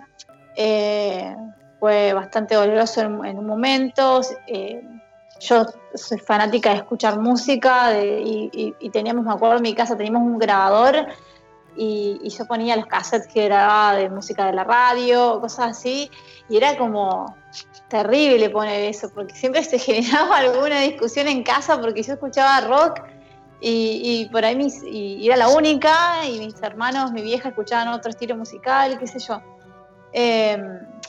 Eh, 0.55 1.35
fue 1.79 2.13
bastante 2.13 2.55
doloroso 2.55 3.01
en, 3.01 3.25
en 3.25 3.37
un 3.39 3.45
momento. 3.47 4.21
eh, 4.47 4.81
yo 5.39 5.65
soy 5.95 6.19
fanática 6.19 6.71
de 6.71 6.75
escuchar 6.77 7.17
música 7.19 7.89
de- 7.89 8.21
y, 8.21 8.49
y- 8.53 8.75
y 8.79 8.89
teníamos, 8.89 9.23
me 9.25 9.31
acuerdo, 9.31 9.55
en 9.55 9.61
mi 9.63 9.73
casa 9.73 9.95
teníamos 9.95 10.21
un 10.23 10.37
grabador 10.37 11.07
y, 11.79 12.19
y 12.21 12.29
yo 12.29 12.45
ponía 12.45 12.75
los 12.75 12.87
cassettes 12.87 13.31
que 13.31 13.45
grababa 13.45 13.95
de 13.95 14.09
música 14.09 14.45
de 14.45 14.51
la 14.51 14.65
radio, 14.65 15.39
cosas 15.39 15.77
así, 15.77 16.11
y 16.49 16.57
era 16.57 16.77
como 16.77 17.37
terrible 17.87 18.49
poner 18.49 18.83
eso, 18.83 19.09
porque 19.13 19.33
siempre 19.33 19.63
se 19.63 19.79
generaba 19.79 20.37
alguna 20.37 20.81
discusión 20.81 21.29
en 21.29 21.41
casa 21.41 21.79
porque 21.79 22.03
yo 22.03 22.13
escuchaba 22.13 22.59
rock 22.61 23.01
y, 23.61 24.27
por 24.31 24.43
ahí 24.43 24.57
era 25.25 25.37
la 25.37 25.47
única 25.49 26.25
y 26.25 26.39
mis 26.39 26.61
hermanos, 26.61 27.11
mi 27.13 27.21
vieja 27.21 27.49
escuchaban 27.49 27.87
otro 27.89 28.09
estilo 28.09 28.35
musical, 28.35 28.97
qué 28.99 29.07
sé 29.07 29.19
yo. 29.19 29.41
Eh, 30.11 30.57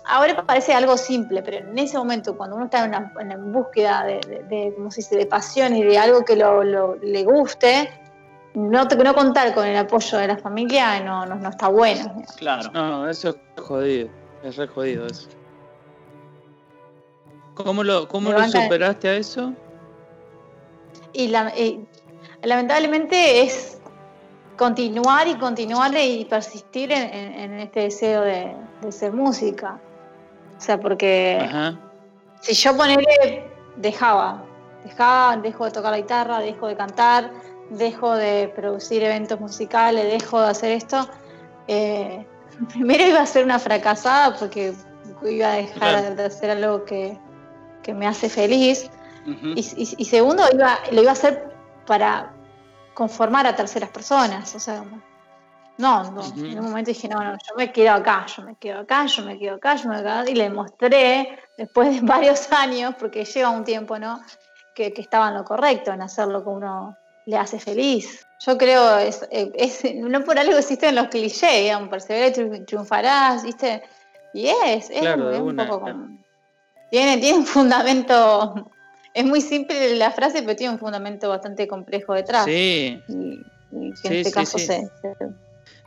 ahora 0.04 0.44
parece 0.44 0.72
algo 0.72 0.96
simple, 0.96 1.42
pero 1.42 1.58
en 1.58 1.78
ese 1.78 1.96
momento, 1.96 2.36
cuando 2.36 2.56
uno 2.56 2.66
está 2.66 2.84
en, 2.84 2.90
una, 2.90 3.36
búsqueda 3.36 4.04
de, 4.04 4.20
de, 4.48 4.74
de, 5.16 5.26
pasión 5.26 5.74
y 5.76 5.82
de 5.82 5.98
algo 5.98 6.24
que 6.24 6.36
lo- 6.36 6.96
le 6.96 7.24
guste, 7.24 7.99
no, 8.54 8.88
te- 8.88 8.96
no 8.96 9.14
contar 9.14 9.54
con 9.54 9.66
el 9.66 9.76
apoyo 9.76 10.18
de 10.18 10.26
la 10.28 10.36
familia 10.36 11.00
no, 11.00 11.24
no, 11.26 11.34
no 11.36 11.48
está 11.50 11.68
bueno. 11.68 12.22
Claro. 12.36 12.70
No, 12.72 13.08
eso 13.08 13.30
es 13.30 13.36
jodido. 13.62 14.08
Es 14.42 14.56
re 14.56 14.66
jodido 14.66 15.06
eso. 15.06 15.28
¿Cómo 17.54 17.84
lo, 17.84 18.08
cómo 18.08 18.32
lo 18.32 18.42
superaste 18.48 19.08
a 19.08 19.14
eso? 19.16 19.52
Y, 21.12 21.28
la- 21.28 21.52
y 21.56 21.84
lamentablemente 22.42 23.42
es 23.42 23.78
continuar 24.56 25.26
y 25.28 25.34
continuar 25.36 25.92
y 25.96 26.24
persistir 26.24 26.90
en, 26.92 27.02
en- 27.12 27.34
en 27.52 27.60
este 27.60 27.80
deseo 27.80 28.22
de, 28.22 28.54
de 28.80 28.92
ser 28.92 29.12
música. 29.12 29.78
O 30.56 30.60
sea, 30.60 30.78
porque 30.80 31.38
Ajá. 31.42 31.78
si 32.40 32.54
yo 32.54 32.76
ponerle 32.76 33.44
dejaba 33.76 34.44
dejá, 34.84 35.38
dejo 35.42 35.66
de 35.66 35.70
tocar 35.72 35.90
la 35.90 35.98
guitarra, 35.98 36.38
dejo 36.40 36.66
de 36.66 36.76
cantar, 36.76 37.30
dejo 37.70 38.14
de 38.14 38.52
producir 38.54 39.02
eventos 39.02 39.40
musicales, 39.40 40.04
dejo 40.12 40.40
de 40.40 40.48
hacer 40.50 40.72
esto. 40.72 41.08
Eh, 41.66 42.26
primero 42.72 43.04
iba 43.04 43.20
a 43.20 43.26
ser 43.26 43.44
una 43.44 43.58
fracasada 43.58 44.36
porque 44.38 44.74
iba 45.24 45.52
a 45.52 45.56
dejar 45.56 45.78
Claro. 45.78 46.14
de 46.14 46.24
hacer 46.24 46.50
algo 46.50 46.84
que, 46.84 47.18
que 47.82 47.94
me 47.94 48.06
hace 48.06 48.28
feliz. 48.28 48.90
Y, 49.26 49.60
y- 49.60 49.94
y 49.98 50.04
segundo, 50.06 50.42
iba, 50.52 50.78
lo 50.92 51.02
iba 51.02 51.10
a 51.10 51.12
hacer 51.12 51.54
para 51.86 52.32
conformar 52.94 53.46
a 53.46 53.54
terceras 53.54 53.90
personas. 53.90 54.54
O 54.54 54.58
sea, 54.60 54.82
no, 55.78 56.10
no. 56.10 56.22
En 56.36 56.58
un 56.58 56.64
momento 56.64 56.90
dije, 56.90 57.06
no, 57.08 57.22
no, 57.22 57.32
yo 57.32 57.54
me 57.56 57.70
quedo 57.70 57.92
acá, 57.94 58.26
yo 58.26 58.42
me 58.42 58.56
quedo 58.56 58.80
acá, 58.80 59.06
yo 59.06 59.22
me 59.24 59.38
quedo 59.38 59.56
acá, 59.56 59.76
yo 59.76 59.88
me 59.88 59.96
quedo 59.96 60.10
acá. 60.10 60.30
Y 60.30 60.34
le 60.34 60.50
mostré, 60.50 61.38
después 61.56 62.00
de 62.00 62.00
varios 62.06 62.50
años, 62.52 62.94
porque 62.98 63.24
lleva 63.24 63.50
un 63.50 63.64
tiempo, 63.64 63.98
¿no? 63.98 64.20
Que, 64.74 64.92
que 64.92 65.02
estaba 65.02 65.28
en 65.28 65.34
lo 65.34 65.44
correcto, 65.44 65.92
en 65.92 66.02
hacer 66.02 66.28
lo 66.28 66.42
que 66.42 66.48
uno 66.50 66.96
le 67.26 67.36
hace 67.36 67.58
feliz. 67.60 68.26
Yo 68.46 68.56
creo, 68.56 68.98
es, 68.98 69.26
eh, 69.30 69.50
es- 69.54 69.94
no 69.94 70.24
por 70.24 70.38
algo 70.38 70.56
existen 70.56 70.94
los 70.94 71.08
clichés, 71.08 71.62
digamos, 71.62 71.88
persevera 71.88 72.28
y 72.28 72.32
triun- 72.32 72.64
triunfarás, 72.66 73.44
¿viste? 73.44 73.82
Y 74.32 74.46
es, 74.48 74.88
es, 74.90 75.00
Claro, 75.00 75.28
de 75.28 75.34
es 75.36 75.40
un 75.42 75.48
una, 75.48 75.66
poco 75.66 75.80
como- 75.86 76.18
Tiene, 76.90 77.18
tiene 77.18 77.38
un 77.38 77.46
fundamento, 77.46 78.70
es 79.14 79.24
muy 79.24 79.40
simple 79.40 79.94
la 79.96 80.10
frase, 80.10 80.42
pero 80.42 80.56
tiene 80.56 80.72
un 80.72 80.78
fundamento 80.78 81.28
bastante 81.28 81.68
complejo 81.68 82.14
detrás. 82.14 82.44
Sí, 82.46 83.02
Y, 83.08 83.44
y 83.72 83.90
que 83.92 83.96
Sí, 83.96 84.06
en 84.08 84.12
este 84.14 84.30
sí, 84.30 84.34
caso 84.34 84.58
sí. 84.58 84.66
se- 84.66 84.90
se, 85.00 85.14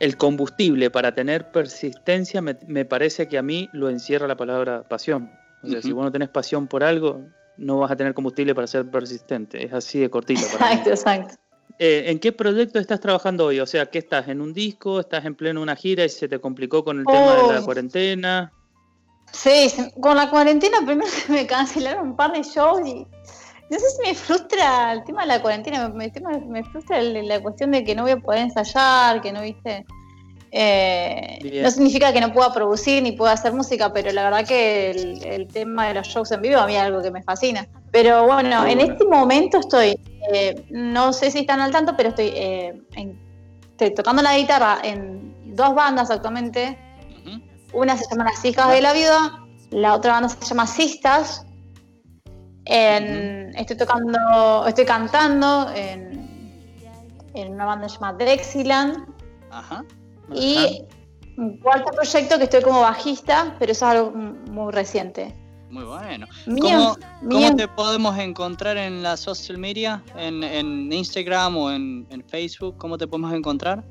el 0.00 0.16
combustible 0.16 0.90
para 0.90 1.14
tener 1.14 1.50
persistencia 1.50 2.40
me, 2.42 2.56
me 2.66 2.84
parece 2.84 3.28
que 3.28 3.38
a 3.38 3.42
mí 3.42 3.68
lo 3.72 3.88
encierra 3.90 4.26
la 4.26 4.36
palabra 4.36 4.82
pasión. 4.82 5.30
O 5.62 5.68
sea, 5.68 5.80
si 5.80 5.92
vos 5.92 6.04
no 6.04 6.12
tenés 6.12 6.28
pasión 6.28 6.66
por 6.68 6.82
algo, 6.84 7.28
no 7.56 7.78
vas 7.78 7.90
a 7.90 7.96
tener 7.96 8.14
combustible 8.14 8.54
para 8.54 8.66
ser 8.66 8.90
persistente. 8.90 9.64
Es 9.64 9.72
así 9.72 9.98
de 10.00 10.10
cortito. 10.10 10.40
Exacto, 10.42 10.90
exacto. 10.90 11.34
Eh, 11.78 12.04
¿En 12.06 12.18
qué 12.20 12.30
proyecto 12.32 12.78
estás 12.78 13.00
trabajando 13.00 13.46
hoy? 13.46 13.58
O 13.60 13.66
sea, 13.66 13.86
¿qué 13.86 13.98
estás? 13.98 14.28
¿En 14.28 14.40
un 14.40 14.52
disco? 14.52 15.00
¿Estás 15.00 15.24
en 15.24 15.34
pleno 15.34 15.60
una 15.62 15.74
gira 15.74 16.04
y 16.04 16.08
se 16.08 16.28
te 16.28 16.38
complicó 16.38 16.84
con 16.84 17.00
el 17.00 17.06
tema 17.06 17.36
de 17.36 17.52
la 17.54 17.60
Oh. 17.60 17.64
cuarentena? 17.64 18.52
Sí, 19.32 19.66
con 20.00 20.16
la 20.16 20.30
cuarentena 20.30 20.78
primero 20.86 21.08
se 21.08 21.32
me 21.32 21.46
cancelaron 21.46 22.08
un 22.10 22.16
par 22.16 22.32
de 22.32 22.42
shows 22.42 22.86
y 22.86 22.94
no 23.70 23.78
sé 23.78 23.84
si 23.90 24.08
me 24.08 24.14
frustra 24.14 24.92
el 24.92 25.02
tema 25.04 25.22
de 25.22 25.28
la 25.28 25.42
cuarentena, 25.42 25.88
me, 25.88 26.08
me- 26.12 26.46
me 26.46 26.62
frustra 26.64 27.00
la 27.02 27.40
cuestión 27.40 27.72
de 27.72 27.82
que 27.82 27.94
no 27.96 28.02
voy 28.02 28.12
a 28.12 28.18
poder 28.18 28.42
ensayar, 28.42 29.20
que 29.20 29.32
no 29.32 29.40
viste. 29.42 29.84
Eh, 30.56 31.60
no 31.64 31.70
significa 31.72 32.12
que 32.12 32.20
no 32.20 32.32
pueda 32.32 32.52
producir 32.52 33.02
ni 33.02 33.10
pueda 33.10 33.32
hacer 33.32 33.52
música, 33.52 33.92
pero 33.92 34.12
la 34.12 34.22
verdad 34.22 34.46
que 34.46 34.90
el, 34.92 35.24
el 35.24 35.48
tema 35.48 35.88
de 35.88 35.94
los 35.94 36.06
shows 36.06 36.30
en 36.30 36.42
vivo 36.42 36.58
a 36.60 36.66
mí 36.66 36.76
es 36.76 36.80
algo 36.82 37.02
que 37.02 37.10
me 37.10 37.24
fascina. 37.24 37.66
Pero 37.90 38.24
bueno, 38.26 38.62
Muy 38.62 38.70
en 38.72 38.80
este 38.80 39.04
momento 39.04 39.58
estoy, 39.58 39.98
eh, 40.32 40.64
no 40.70 41.12
sé 41.12 41.32
si 41.32 41.40
están 41.40 41.60
al 41.60 41.72
tanto, 41.72 41.94
pero 41.96 42.10
estoy, 42.10 42.28
eh, 42.36 42.80
en- 42.94 43.18
estoy 43.72 43.92
tocando 43.94 44.22
la 44.22 44.36
guitarra 44.38 44.78
en 44.84 45.34
dos 45.56 45.74
bandas 45.74 46.08
actualmente. 46.12 46.78
Una 47.72 47.96
se 47.96 48.04
llama 48.08 48.22
Las 48.30 48.44
Hijas 48.44 48.70
de 48.70 48.80
la 48.80 48.92
Viuda, 48.92 49.44
la 49.70 49.94
otra 49.94 50.12
banda 50.12 50.28
se 50.28 50.44
llama 50.44 50.68
Sistas. 50.68 51.44
En- 52.64 53.52
Estoy 53.56 53.76
tocando, 53.76 54.66
estoy 54.68 54.84
cantando 54.84 55.68
en, 55.74 56.70
en 57.34 57.52
una 57.54 57.64
banda 57.66 57.88
llamada 57.88 58.16
Drexiland. 58.18 59.04
Ajá. 59.50 59.84
Y 60.32 60.82
un 61.36 61.58
cuarto 61.58 61.90
proyecto 61.92 62.38
que 62.38 62.44
estoy 62.44 62.62
como 62.62 62.80
bajista, 62.80 63.56
pero 63.58 63.72
eso 63.72 63.84
es 63.86 63.90
algo 63.96 64.10
muy 64.12 64.72
reciente. 64.72 65.34
Muy 65.70 65.84
bueno. 65.84 66.26
Mío- 66.46 66.60
¿Cómo, 66.62 66.96
mío- 67.22 67.30
cómo 67.48 67.56
te 67.56 67.66
podemos 67.68 68.16
encontrar 68.18 68.76
en 68.76 69.02
la 69.02 69.16
social 69.16 69.58
media? 69.58 70.02
¿En, 70.16 70.44
en 70.44 70.92
Instagram 70.92 71.56
o 71.56 71.70
en, 71.72 72.06
en 72.10 72.22
Facebook? 72.28 72.76
¿Cómo 72.78 72.96
te 72.96 73.06
podemos 73.08 73.32
encontrar? 73.34 73.82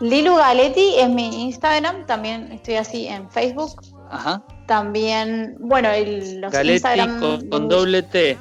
Lilu 0.00 0.36
Galetti 0.36 0.94
es 0.96 1.08
mi 1.10 1.42
Instagram, 1.42 2.06
también 2.06 2.50
estoy 2.52 2.76
así 2.76 3.06
en 3.08 3.28
Facebook. 3.30 3.72
Ajá. 4.10 4.42
También, 4.66 5.56
bueno, 5.60 5.90
el- 5.90 6.40
los 6.40 6.52
Galetti 6.52 6.74
Instagram. 6.76 7.20
con, 7.20 7.48
con 7.48 7.68
doble 7.68 8.02
T. 8.04 8.38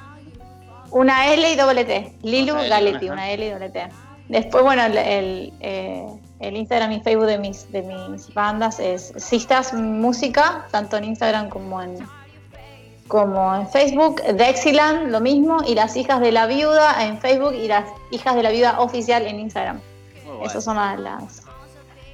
Una 0.92 1.34
L 1.34 1.52
y 1.52 1.56
doble 1.56 1.84
T. 1.86 2.16
Lilu 2.24 2.54
Una 2.54 2.62
L, 2.62 2.70
Galetti, 2.70 3.06
ajá. 3.08 3.14
una 3.14 3.32
L 3.32 3.46
y 3.48 3.50
doble 3.50 3.70
T. 3.72 3.90
Después, 4.30 4.64
bueno, 4.64 4.84
el, 4.86 4.98
el, 4.98 5.54
eh, 5.60 6.06
el 6.40 6.56
Instagram 6.56 6.92
y 6.94 7.02
Facebook 7.02 7.26
de 7.26 7.38
mis, 7.38 7.72
de 7.72 7.82
mis 7.82 8.34
bandas 8.34 8.80
es 8.80 9.14
Sistas 9.18 9.74
Música, 9.74 10.68
tanto 10.72 10.98
en 10.98 11.04
Instagram 11.04 11.50
como 11.50 11.82
en, 11.82 11.98
como 13.08 13.56
en 13.56 13.68
Facebook. 13.70 14.22
Dexiland, 14.22 15.10
lo 15.10 15.20
mismo. 15.20 15.58
Y 15.68 15.76
las 15.76 15.98
hijas 15.98 16.22
de 16.22 16.32
la 16.32 16.46
viuda 16.48 17.06
en 17.06 17.20
Facebook 17.20 17.54
y 17.54 17.68
las 17.68 17.86
hijas 18.12 18.36
de 18.36 18.44
la 18.44 18.52
viuda 18.52 18.80
oficial 18.80 19.24
en 19.28 19.40
Instagram. 19.40 19.82
Bueno. 20.26 20.46
Esas 20.46 20.64
son 20.64 20.78
las, 20.78 21.44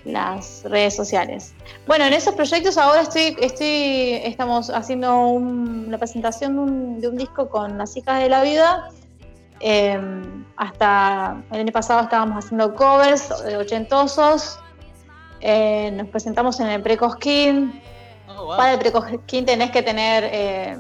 las, 0.06 0.64
redes 0.64 0.96
sociales. 0.96 1.54
Bueno, 1.86 2.06
en 2.06 2.14
esos 2.14 2.34
proyectos 2.34 2.78
ahora 2.78 3.02
estoy, 3.02 3.36
estoy, 3.40 4.22
estamos 4.24 4.70
haciendo 4.72 5.28
un- 5.28 5.88
la 5.92 5.98
presentación 6.00 6.56
de 6.56 6.62
un, 6.62 7.02
de 7.02 7.08
un 7.10 7.18
disco 7.18 7.50
con 7.50 7.78
las 7.78 7.96
hijas 7.96 8.20
de 8.22 8.30
la 8.30 8.42
vida. 8.42 8.90
Eh, 9.60 10.00
hasta 10.58 11.42
el 11.52 11.60
año 11.62 11.72
pasado 11.72 12.02
estábamos 12.02 12.44
haciendo 12.44 12.74
covers 12.76 13.32
eh, 13.48 13.58
ochentosos. 13.58 14.60
Eh, 15.42 15.92
nos 15.92 16.08
presentamos 16.08 16.60
en 16.60 16.68
el 16.68 16.82
Precosquín. 16.82 17.82
Oh, 18.28 18.46
wow. 18.46 18.58
Para 18.58 18.74
el 18.74 18.80
Precosquín 18.80 19.46
tenés 19.46 19.72
que 19.72 19.84
tener 19.84 20.30
eh, 20.32 20.78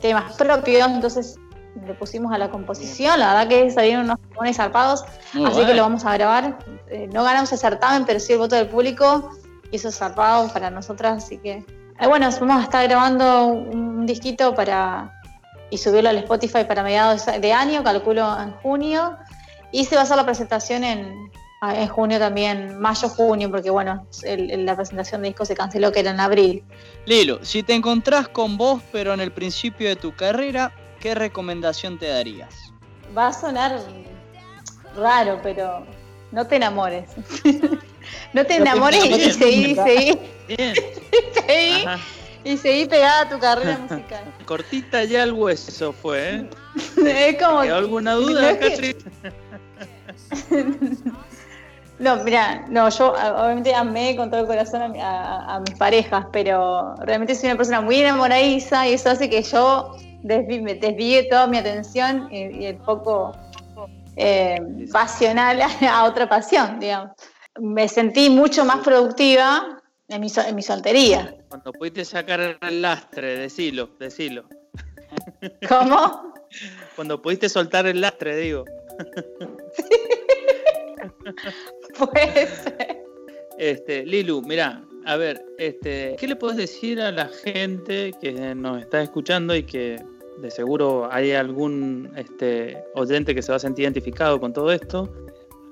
temas 0.00 0.36
propios, 0.36 0.88
entonces 0.88 1.38
le 1.86 1.94
pusimos 1.94 2.32
a 2.32 2.38
la 2.38 2.50
composición. 2.50 3.18
La 3.18 3.28
verdad 3.28 3.48
que 3.48 3.70
salieron 3.70 4.04
unos 4.04 4.18
pones 4.34 4.56
zarpados. 4.56 5.04
Muy 5.32 5.46
Así 5.46 5.64
que 5.64 5.74
lo 5.74 5.82
vamos 5.82 6.04
a 6.04 6.14
grabar. 6.14 6.58
Eh, 6.88 7.08
no 7.12 7.24
ganamos 7.24 7.52
el 7.52 7.58
certamen, 7.58 8.04
pero 8.04 8.20
sí 8.20 8.32
el 8.32 8.38
voto 8.38 8.56
del 8.56 8.68
público. 8.68 9.30
Y 9.70 9.76
eso 9.76 9.88
es 9.88 9.96
zarpado 9.96 10.52
para 10.52 10.70
nosotras. 10.70 11.24
Así 11.24 11.38
que, 11.38 11.64
eh, 12.00 12.06
bueno, 12.06 12.28
vamos 12.40 12.56
a 12.56 12.64
estar 12.64 12.86
grabando 12.86 13.46
un 13.46 14.04
disquito 14.06 14.54
para 14.54 15.21
y 15.72 15.78
subirlo 15.78 16.10
al 16.10 16.18
Spotify 16.18 16.64
para 16.68 16.82
mediados 16.82 17.24
de 17.24 17.52
año, 17.52 17.82
calculo 17.82 18.38
en 18.38 18.52
junio. 18.52 19.16
Y 19.72 19.86
se 19.86 19.94
va 19.94 20.02
a 20.02 20.04
hacer 20.04 20.18
la 20.18 20.26
presentación 20.26 20.84
en, 20.84 21.32
ah, 21.62 21.74
en 21.80 21.88
junio 21.88 22.18
también, 22.18 22.78
mayo, 22.78 23.08
junio, 23.08 23.50
porque 23.50 23.70
bueno, 23.70 24.06
el- 24.22 24.50
el- 24.50 24.66
la 24.66 24.76
presentación 24.76 25.22
de 25.22 25.28
disco 25.28 25.46
se 25.46 25.54
canceló, 25.54 25.90
que 25.90 26.00
era 26.00 26.10
en 26.10 26.20
abril. 26.20 26.62
Lilo, 27.06 27.42
si 27.42 27.62
te 27.62 27.72
encontrás 27.72 28.28
con 28.28 28.58
vos, 28.58 28.82
pero 28.92 29.14
en 29.14 29.20
el 29.20 29.32
principio 29.32 29.88
de 29.88 29.96
tu 29.96 30.14
carrera, 30.14 30.72
¿qué 31.00 31.14
recomendación 31.14 31.98
te 31.98 32.08
darías? 32.08 32.54
Va 33.16 33.28
a 33.28 33.32
sonar 33.32 33.80
raro, 34.94 35.40
pero 35.42 35.86
no 36.32 36.46
te 36.46 36.56
enamores. 36.56 37.08
no 38.34 38.44
te 38.44 38.56
enamores 38.56 39.06
y 39.06 39.30
seguí, 39.30 39.74
seguí, 39.74 40.20
Bien. 40.48 40.74
seguí. 41.46 41.82
Y 42.44 42.56
seguí 42.56 42.86
pegada 42.86 43.22
a 43.22 43.28
tu 43.28 43.38
carrera 43.38 43.78
musical. 43.88 44.24
Cortita 44.44 45.04
ya 45.04 45.22
el 45.22 45.32
hueso 45.32 45.92
fue, 45.92 46.34
¿eh? 46.36 46.50
es 47.06 47.42
como. 47.42 47.62
¿Quedó 47.62 47.76
alguna 47.76 48.12
no 48.14 48.20
duda, 48.20 48.58
que- 48.58 48.70
Catri? 48.70 48.96
No, 51.98 52.16
mira, 52.24 52.64
no, 52.68 52.88
yo 52.88 53.12
obviamente 53.12 53.72
amé 53.72 54.16
con 54.16 54.28
todo 54.28 54.40
el 54.40 54.46
corazón 54.46 54.82
a, 54.98 55.08
a- 55.08 55.54
a 55.56 55.60
mis 55.60 55.74
parejas, 55.78 56.26
pero 56.32 56.96
realmente 56.96 57.34
soy 57.36 57.50
una 57.50 57.56
persona 57.56 57.80
muy 57.80 57.96
enamoradiza 58.00 58.88
y 58.88 58.94
eso 58.94 59.10
hace 59.10 59.30
que 59.30 59.40
yo 59.42 59.94
desvi- 60.24 60.60
me 60.62 60.74
desvíe 60.74 61.28
toda 61.28 61.46
mi 61.46 61.58
atención 61.58 62.26
y, 62.32 62.62
y 62.62 62.66
el 62.66 62.78
foco 62.80 63.36
eh, 64.16 64.58
pasional 64.92 65.60
a 65.62 66.04
otra 66.04 66.28
pasión, 66.28 66.80
digamos. 66.80 67.12
Me 67.60 67.86
sentí 67.86 68.30
mucho 68.30 68.64
más 68.64 68.78
productiva 68.78 69.80
en 70.12 70.20
mi, 70.20 70.28
so- 70.28 70.46
en 70.46 70.54
mi 70.54 70.62
soltería. 70.62 71.34
Cuando 71.48 71.72
pudiste 71.72 72.04
sacar 72.04 72.58
el 72.60 72.82
lastre, 72.82 73.38
decilo, 73.38 73.90
decilo. 73.98 74.44
¿Cómo? 75.68 76.32
Cuando 76.96 77.20
pudiste 77.20 77.48
soltar 77.48 77.86
el 77.86 78.00
lastre, 78.00 78.36
digo. 78.36 78.64
Puede 81.98 82.46
ser. 82.46 83.02
Este, 83.58 84.04
Lilu, 84.04 84.42
mira, 84.42 84.82
a 85.04 85.16
ver, 85.16 85.44
este, 85.58 86.16
¿qué 86.18 86.26
le 86.26 86.36
puedes 86.36 86.56
decir 86.56 87.00
a 87.00 87.12
la 87.12 87.28
gente 87.28 88.12
que 88.20 88.32
nos 88.54 88.80
está 88.80 89.02
escuchando 89.02 89.54
y 89.54 89.64
que 89.64 90.02
de 90.38 90.50
seguro 90.50 91.08
hay 91.12 91.32
algún 91.32 92.10
este, 92.16 92.82
oyente 92.94 93.34
que 93.34 93.42
se 93.42 93.52
va 93.52 93.56
a 93.56 93.60
sentir 93.60 93.84
identificado 93.84 94.40
con 94.40 94.52
todo 94.52 94.72
esto 94.72 95.12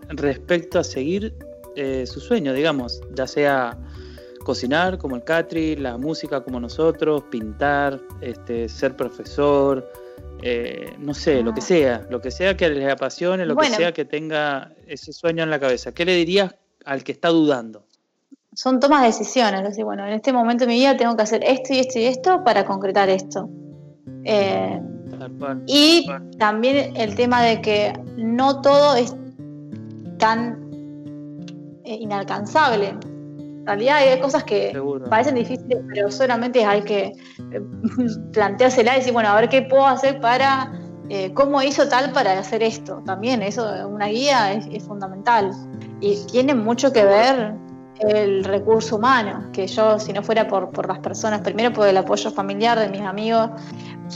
respecto 0.08 0.78
a 0.78 0.84
seguir 0.84 1.34
eh, 1.76 2.04
su 2.06 2.20
sueño, 2.20 2.52
digamos, 2.52 3.00
ya 3.14 3.26
sea 3.26 3.78
cocinar 4.44 4.98
como 4.98 5.16
el 5.16 5.24
Catri, 5.24 5.76
la 5.76 5.96
música 5.98 6.40
como 6.42 6.60
nosotros, 6.60 7.24
pintar, 7.30 8.00
este, 8.20 8.68
ser 8.68 8.96
profesor, 8.96 9.90
eh, 10.42 10.94
no 10.98 11.12
sé, 11.14 11.42
lo 11.42 11.52
que 11.52 11.60
Ah. 11.60 11.64
sea, 11.64 12.06
lo 12.10 12.20
que 12.20 12.30
sea 12.30 12.56
que 12.56 12.68
les 12.70 12.90
apasione, 12.90 13.44
lo 13.44 13.54
Bueno. 13.54 13.70
que 13.70 13.76
sea 13.76 13.92
que 13.92 14.04
tenga 14.04 14.72
ese 14.86 15.12
sueño 15.12 15.42
en 15.42 15.50
la 15.50 15.60
cabeza. 15.60 15.92
¿Qué 15.92 16.04
le 16.04 16.14
dirías 16.14 16.54
al 16.84 17.04
que 17.04 17.12
está 17.12 17.28
dudando? 17.28 17.84
Son 18.54 18.80
tomas 18.80 19.02
de 19.02 19.08
decisiones, 19.08 19.62
decir, 19.62 19.84
bueno, 19.84 20.04
en 20.06 20.12
este 20.14 20.32
momento 20.32 20.64
de 20.64 20.68
mi 20.72 20.78
vida 20.78 20.96
tengo 20.96 21.14
que 21.16 21.22
hacer 21.22 21.42
esto 21.44 21.72
y 21.74 21.78
esto 21.78 21.98
y 21.98 22.04
esto 22.04 22.42
para 22.42 22.64
concretar 22.64 23.08
esto. 23.08 23.48
Eh, 24.24 24.80
Tal 25.18 25.32
cual. 25.32 25.62
Y 25.66 26.06
también 26.38 26.96
el 26.96 27.14
tema 27.14 27.42
de 27.42 27.60
que 27.60 27.92
no 28.16 28.60
todo 28.62 28.96
es 28.96 29.14
tan 30.18 30.58
eh, 31.84 31.96
inalcanzable. 32.00 32.94
Realidad 33.70 33.98
hay 33.98 34.20
cosas 34.20 34.42
que 34.42 34.72
Seguro. 34.72 35.08
parecen 35.08 35.36
difíciles, 35.36 35.78
pero 35.94 36.10
solamente 36.10 36.64
hay 36.64 36.82
que 36.82 37.12
eh, 37.52 37.60
planteársela 38.32 38.94
y 38.94 38.98
decir, 38.98 39.12
bueno, 39.12 39.28
a 39.28 39.36
ver 39.40 39.48
qué 39.48 39.62
puedo 39.62 39.86
hacer 39.86 40.20
para, 40.20 40.72
eh, 41.08 41.32
cómo 41.34 41.62
hizo 41.62 41.88
tal 41.88 42.10
para 42.10 42.36
hacer 42.36 42.64
esto. 42.64 43.00
También 43.06 43.42
eso, 43.42 43.64
una 43.88 44.06
guía 44.06 44.52
es, 44.54 44.66
es 44.72 44.82
fundamental. 44.82 45.52
Y 46.00 46.16
tiene 46.32 46.56
mucho 46.56 46.92
que 46.92 47.04
ver 47.04 47.54
el 48.00 48.42
recurso 48.42 48.96
humano, 48.96 49.50
que 49.52 49.66
yo, 49.68 50.00
si 50.00 50.12
no 50.12 50.22
fuera 50.22 50.48
por, 50.48 50.70
por 50.70 50.88
las 50.88 50.98
personas, 50.98 51.42
primero 51.42 51.72
por 51.72 51.86
el 51.86 51.96
apoyo 51.96 52.30
familiar 52.30 52.78
de 52.78 52.88
mis 52.88 53.02
amigos, 53.02 53.50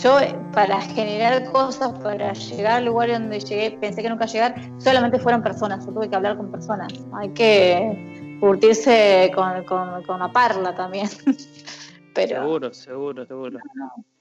yo 0.03 0.19
eh, 0.19 0.35
para 0.53 0.81
generar 0.81 1.53
cosas, 1.53 1.93
para 2.03 2.33
llegar 2.33 2.79
al 2.79 2.87
lugar 2.87 3.13
donde 3.13 3.39
llegué, 3.39 3.79
pensé 3.79 4.03
que 4.03 4.09
nunca 4.09 4.27
llegar, 4.27 4.55
solamente 4.79 5.19
fueron 5.19 5.43
personas, 5.43 5.87
yo 5.87 5.93
tuve 5.93 6.09
que 6.09 6.17
hablar 6.17 6.37
con 6.37 6.51
personas. 6.51 6.93
Hay 7.13 7.29
que 7.31 8.14
curtirse 8.41 9.31
con, 9.35 9.65
con, 9.65 10.03
con 10.05 10.19
la 10.21 10.31
parla 10.33 10.75
también. 10.75 11.09
Pero 12.15 12.41
Seguro, 12.43 12.75
seguro, 12.75 13.27
seguro. 13.27 13.59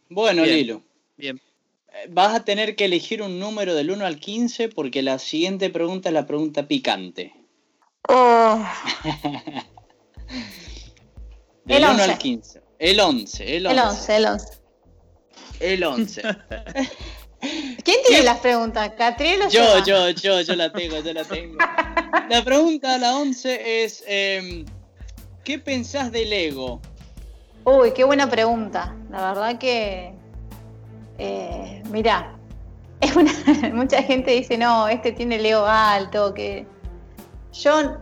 Bueno, 0.09 0.43
Bien. 0.43 0.55
Lilo, 0.55 0.81
Bien. 1.15 1.39
eh, 1.89 2.07
vas 2.09 2.33
a 2.35 2.43
tener 2.43 2.75
que 2.75 2.85
elegir 2.85 3.21
un 3.21 3.39
número 3.39 3.75
del 3.75 3.91
1 3.91 4.03
al 4.05 4.19
15 4.19 4.69
porque 4.69 5.03
la 5.03 5.19
siguiente 5.19 5.69
pregunta 5.69 6.09
es 6.09 6.13
la 6.13 6.25
pregunta 6.25 6.67
picante. 6.67 7.33
Oh, 8.09 8.63
Del 11.65 11.77
El 11.77 11.83
1 11.83 11.91
11. 11.91 12.03
al 12.03 12.17
15. 12.17 12.61
El 12.79 12.99
11, 12.99 13.57
el 13.57 13.67
11. 13.67 13.77
el 13.77 13.79
11, 13.87 14.15
el 14.17 14.25
11. 14.25 14.53
El 15.59 15.83
11. 15.83 16.21
¿Quién 17.83 17.97
tiene 18.05 18.19
¿Qué? 18.19 18.23
las 18.23 18.39
preguntas? 18.39 18.91
¿Catriel 18.97 19.41
o 19.41 19.49
Yo, 19.49 19.63
Seba? 19.65 19.83
yo, 19.85 20.09
yo, 20.09 20.41
yo 20.41 20.55
la 20.55 20.71
tengo, 20.71 20.99
yo 20.99 21.13
la 21.13 21.23
tengo. 21.23 21.57
La 22.29 22.43
pregunta, 22.43 22.97
la 22.97 23.15
11, 23.17 23.83
es: 23.83 24.03
em, 24.07 24.65
¿Qué 25.43 25.59
pensás 25.59 26.11
del 26.11 26.31
ego? 26.31 26.79
Uy, 27.65 27.91
qué 27.93 28.03
buena 28.03 28.29
pregunta. 28.29 28.95
La 29.09 29.33
verdad 29.33 29.57
que, 29.57 30.13
eh, 31.17 31.83
mira, 31.89 32.35
es 33.01 33.15
una, 33.15 33.31
mucha 33.73 34.01
gente 34.03 34.31
dice, 34.31 34.57
no, 34.57 34.87
este 34.87 35.11
tiene 35.11 35.35
el 35.35 35.45
ego 35.45 35.65
alto, 35.65 36.33
que 36.33 36.65
yo 37.51 37.97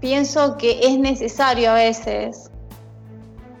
pienso 0.00 0.56
que 0.56 0.80
es 0.82 0.98
necesario 0.98 1.70
a 1.70 1.74
veces 1.74 2.50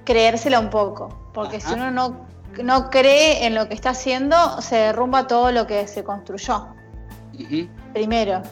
creérsela 0.04 0.60
un 0.60 0.70
poco, 0.70 1.30
porque 1.34 1.56
Ajá. 1.56 1.68
si 1.68 1.74
uno 1.74 1.90
no, 1.90 2.25
no 2.62 2.90
cree 2.90 3.46
en 3.46 3.54
lo 3.54 3.68
que 3.68 3.74
está 3.74 3.90
haciendo, 3.90 4.60
se 4.60 4.76
derrumba 4.76 5.26
todo 5.26 5.52
lo 5.52 5.66
que 5.66 5.86
se 5.86 6.02
construyó. 6.04 6.68
Primero, 7.92 8.42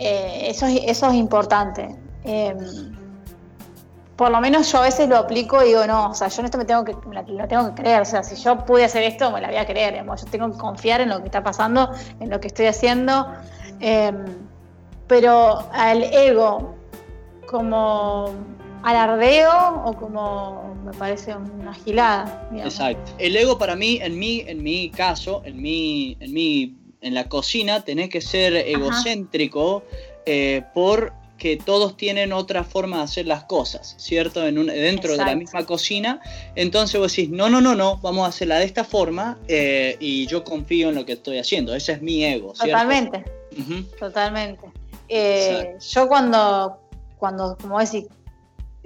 Eh, 0.00 0.50
eso, 0.50 0.66
es, 0.66 0.80
eso 0.84 1.08
es 1.08 1.14
importante. 1.14 1.96
Eh, 2.22 2.54
por 4.14 4.30
lo 4.30 4.40
menos 4.40 4.70
yo 4.70 4.78
a 4.78 4.82
veces 4.82 5.08
lo 5.08 5.16
aplico 5.16 5.62
y 5.62 5.68
digo, 5.68 5.86
no, 5.86 6.10
o 6.10 6.14
sea, 6.14 6.28
yo 6.28 6.40
en 6.40 6.46
esto 6.46 6.58
me 6.58 6.64
tengo 6.64 6.84
que, 6.84 6.92
lo 6.92 7.48
tengo 7.48 7.74
que 7.74 7.82
creer. 7.82 8.02
O 8.02 8.04
sea, 8.04 8.22
si 8.22 8.36
yo 8.36 8.64
pude 8.64 8.84
hacer 8.84 9.02
esto, 9.02 9.30
me 9.32 9.40
la 9.40 9.48
voy 9.48 9.56
a 9.56 9.66
creer. 9.66 9.92
digamos. 9.94 10.22
Yo 10.22 10.30
tengo 10.30 10.50
que 10.52 10.58
confiar 10.58 11.00
en 11.00 11.08
lo 11.08 11.18
que 11.20 11.26
está 11.26 11.42
pasando, 11.42 11.90
en 12.20 12.30
lo 12.30 12.38
que 12.40 12.46
estoy 12.48 12.66
haciendo. 12.66 13.26
Eh, 13.80 14.12
pero 15.08 15.64
al 15.72 16.02
ego, 16.02 16.76
como 17.48 18.30
alardeo 18.84 19.82
o 19.84 19.92
como 19.94 20.74
me 20.88 20.94
parece 20.98 21.34
una 21.34 21.74
gilada. 21.74 22.48
digamos. 22.50 22.74
Exacto. 22.74 23.12
El 23.18 23.36
ego 23.36 23.58
para 23.58 23.76
mí, 23.76 23.98
en 24.02 24.18
mi, 24.18 24.40
en 24.46 24.62
mi 24.62 24.90
caso, 24.90 25.42
en 25.44 25.60
mi, 25.60 26.16
en 26.20 26.32
mi, 26.32 26.76
en 27.00 27.14
la 27.14 27.28
cocina, 27.28 27.84
tenés 27.84 28.08
que 28.10 28.20
ser 28.20 28.54
egocéntrico 28.56 29.82
eh, 30.26 30.62
porque 30.74 31.56
todos 31.64 31.96
tienen 31.96 32.32
otra 32.32 32.64
forma 32.64 32.98
de 32.98 33.02
hacer 33.04 33.26
las 33.26 33.44
cosas, 33.44 33.94
¿cierto? 33.98 34.46
En 34.46 34.58
un- 34.58 34.66
dentro 34.66 35.12
de 35.12 35.18
la 35.18 35.34
misma 35.36 35.64
cocina. 35.64 36.20
Entonces 36.56 36.98
vos 37.00 37.14
decís, 37.14 37.30
no, 37.30 37.48
no, 37.48 37.60
no, 37.60 37.74
no, 37.74 37.98
vamos 37.98 38.24
a 38.26 38.28
hacerla 38.28 38.58
de 38.58 38.64
esta 38.64 38.84
forma 38.84 39.38
eh, 39.48 39.96
y 40.00 40.26
yo 40.26 40.42
confío 40.44 40.88
en 40.88 40.96
lo 40.96 41.06
que 41.06 41.12
estoy 41.12 41.38
haciendo. 41.38 41.74
Ese 41.74 41.92
es 41.92 42.02
mi 42.02 42.24
ego, 42.24 42.54
¿cierto? 42.54 42.72
Totalmente. 42.72 43.24
Totalmente. 43.98 44.66
Eh, 45.08 45.76
yo 45.92 46.08
cuando, 46.08 46.78
cuando, 47.18 47.56
como 47.60 47.78
decir, 47.78 48.06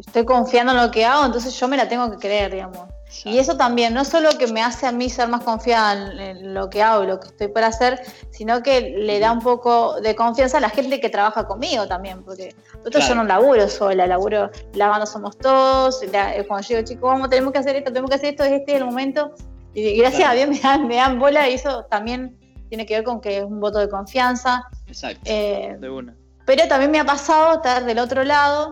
estoy 0.06 0.24
confiando 0.24 0.72
en 0.72 0.78
lo 0.78 0.90
que 0.90 1.04
hago, 1.04 1.24
entonces 1.24 1.58
yo 1.58 1.68
me 1.68 1.76
la 1.76 1.88
tengo 1.88 2.10
que 2.10 2.16
creer, 2.18 2.52
digamos. 2.52 2.80
Y 3.24 3.38
eso 3.38 3.58
también, 3.58 3.92
no 3.92 4.06
solo 4.06 4.30
que 4.38 4.46
me 4.46 4.62
hace 4.62 4.86
a 4.86 4.92
mí 4.92 5.10
ser 5.10 5.28
más 5.28 5.42
confiada 5.42 5.92
en, 5.92 6.18
en 6.18 6.54
lo 6.54 6.70
que 6.70 6.82
hago 6.82 7.04
y 7.04 7.06
lo 7.06 7.20
que 7.20 7.28
estoy 7.28 7.48
por 7.48 7.62
hacer, 7.62 8.00
sino 8.30 8.62
que 8.62 8.80
le 8.80 9.20
da 9.20 9.32
un 9.32 9.40
poco 9.40 10.00
de 10.00 10.14
confianza 10.16 10.56
a 10.56 10.60
la 10.62 10.70
gente 10.70 10.98
que 10.98 11.10
trabaja 11.10 11.46
conmigo 11.46 11.86
también, 11.86 12.24
porque 12.24 12.54
nosotros 12.78 13.04
Claro. 13.04 13.08
yo 13.08 13.14
no 13.16 13.24
laburo 13.24 13.68
sola, 13.68 14.06
laburo, 14.06 14.50
lavando 14.72 15.04
somos 15.06 15.36
todos, 15.36 16.00
la- 16.10 16.34
eh, 16.34 16.46
cuando 16.46 16.66
yo 16.66 16.76
digo, 16.76 16.88
chicos, 16.88 17.02
vamos, 17.10 17.28
tenemos 17.28 17.52
que 17.52 17.58
hacer 17.58 17.76
esto, 17.76 17.90
tenemos 17.92 18.08
que 18.10 18.16
hacer 18.16 18.30
esto, 18.30 18.44
este 18.44 18.72
es 18.74 18.78
el 18.80 18.86
momento, 18.86 19.32
y 19.74 19.94
gracias 19.98 20.20
Claro. 20.22 20.32
a 20.32 20.34
Dios 20.34 20.48
me 20.48 20.58
dan, 20.60 20.88
me 20.88 20.96
dan 20.96 21.18
bola 21.18 21.48
y 21.50 21.54
eso 21.54 21.84
también 21.90 22.38
tiene 22.70 22.86
que 22.86 22.94
ver 22.94 23.04
con 23.04 23.20
que 23.20 23.38
es 23.38 23.44
un 23.44 23.60
voto 23.60 23.78
de 23.78 23.90
confianza. 23.90 24.64
Exacto. 24.86 25.20
Eh, 25.26 25.76
De 25.78 25.90
una. 25.90 26.14
pero 26.46 26.66
también 26.66 26.90
me 26.90 26.98
ha 26.98 27.04
pasado 27.04 27.56
estar 27.56 27.84
del 27.84 27.98
otro 27.98 28.24
lado, 28.24 28.70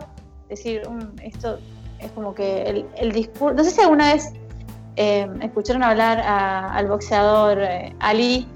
decir, 0.50 0.82
"Mm, 0.88 1.18
esto 1.22 1.58
es 1.98 2.10
como 2.12 2.34
que 2.34 2.62
el, 2.62 2.86
el 2.96 3.12
discurso. 3.12 3.54
No 3.56 3.64
sé 3.64 3.70
si 3.70 3.80
alguna 3.80 4.12
vez 4.12 4.30
eh, 4.96 5.26
escucharon 5.40 5.82
hablar 5.82 6.18
a- 6.20 6.74
al 6.74 6.86
boxeador 6.88 7.62
eh, 7.62 7.94
Ali, 8.00 8.46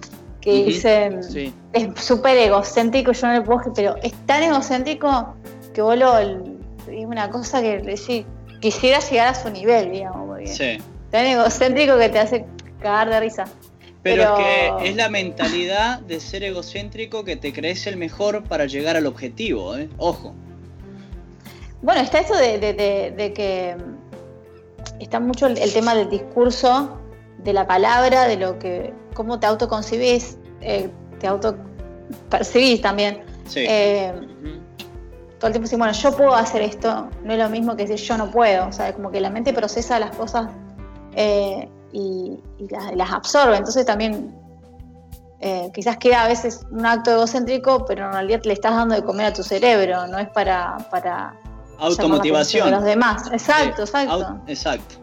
que 0.40 0.60
Ujú, 0.60 0.64
dice, 0.66 1.22
Sí. 1.22 1.54
es 1.72 1.88
súper 2.04 2.36
egocéntrico, 2.36 3.12
yo 3.12 3.26
no 3.28 3.32
le 3.34 3.40
puedo, 3.42 3.72
pero 3.74 3.94
es 4.02 4.12
tan 4.26 4.42
egocéntrico 4.42 5.34
que 5.72 5.80
vos 5.80 5.96
lo. 5.96 6.18
Es 6.18 7.06
una 7.06 7.30
cosa 7.30 7.62
que 7.62 7.78
decir, 7.78 8.26
quisiera 8.60 8.98
llegar 9.00 9.28
a 9.28 9.34
su 9.34 9.48
nivel, 9.48 9.92
digamos, 9.92 10.26
porque 10.26 10.48
Sí. 10.48 10.78
tan 11.10 11.24
egocéntrico 11.24 11.96
que 11.96 12.08
te 12.10 12.18
hace 12.18 12.44
cagar 12.80 13.08
de 13.08 13.20
risa. 13.20 13.44
Pero, 14.02 14.34
Pero- 14.36 14.76
que 14.78 14.88
es 14.90 14.96
la 14.96 15.08
mentalidad 15.08 16.00
de 16.00 16.20
ser 16.20 16.42
egocéntrico 16.44 17.24
que 17.24 17.36
te 17.36 17.54
crees 17.54 17.86
el 17.86 17.96
mejor 17.96 18.44
para 18.44 18.66
llegar 18.66 18.96
al 18.96 19.06
objetivo, 19.06 19.76
¿eh? 19.78 19.88
Ojo. 19.96 20.34
Bueno, 21.84 22.00
está 22.00 22.18
eso 22.20 22.34
de, 22.34 22.58
de- 22.58 22.72
de- 22.72 23.10
de 23.16 23.32
que 23.32 23.76
está 25.00 25.20
mucho 25.20 25.46
el, 25.46 25.58
el 25.58 25.72
tema 25.72 25.94
del 25.94 26.08
discurso, 26.08 26.98
de 27.38 27.52
la 27.52 27.66
palabra, 27.66 28.22
de 28.26 28.36
lo 28.36 28.58
que, 28.58 28.94
cómo 29.14 29.38
te 29.38 29.46
autoconcibís, 29.46 30.38
eh, 30.62 30.90
te 31.20 31.26
autopercibís 31.26 32.80
también. 32.80 33.22
Sí. 33.46 33.64
Eh, 33.68 34.12
todo 35.38 35.48
el 35.48 35.52
tiempo 35.52 35.66
decís, 35.68 35.78
bueno, 35.78 35.92
yo 35.92 36.12
puedo 36.16 36.34
hacer 36.34 36.62
esto, 36.62 37.08
no 37.22 37.32
es 37.34 37.38
lo 37.38 37.50
mismo 37.50 37.76
que 37.76 37.84
decir 37.86 38.06
yo 38.08 38.16
no 38.16 38.30
puedo. 38.30 38.66
O 38.66 38.72
sea, 38.72 38.94
como 38.94 39.10
que 39.10 39.20
la 39.20 39.28
mente 39.28 39.52
procesa 39.52 39.98
las 39.98 40.16
cosas 40.16 40.48
eh, 41.14 41.68
y, 41.92 42.40
y 42.58 42.68
las, 42.96 43.12
absorbe. 43.12 43.58
Entonces 43.58 43.84
también 43.84 44.34
eh, 45.40 45.70
quizás 45.74 45.98
queda 45.98 46.24
a 46.24 46.28
veces 46.28 46.64
un 46.70 46.86
acto 46.86 47.10
egocéntrico, 47.10 47.84
pero 47.84 48.06
en 48.06 48.12
realidad 48.12 48.40
le 48.44 48.54
estás 48.54 48.74
dando 48.74 48.94
de 48.94 49.02
comer 49.02 49.26
a 49.26 49.32
tu 49.34 49.42
cerebro, 49.42 50.06
no 50.06 50.18
es 50.18 50.28
para, 50.30 50.78
para 50.90 51.34
Automotivación. 51.78 52.68
atención 52.68 52.70
de 52.70 52.70
los 52.76 52.84
demás. 52.84 53.30
Exacto, 53.32 53.82
exacto. 53.82 54.14
au- 54.14 54.40
exacto. 54.46 54.96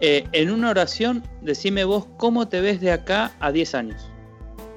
Eh, 0.00 0.26
en 0.32 0.50
una 0.50 0.70
oración, 0.70 1.22
decime 1.42 1.84
vos 1.84 2.06
cómo 2.16 2.48
te 2.48 2.60
ves 2.60 2.80
de 2.80 2.92
acá 2.92 3.32
a 3.40 3.52
10 3.52 3.74
años. 3.74 4.10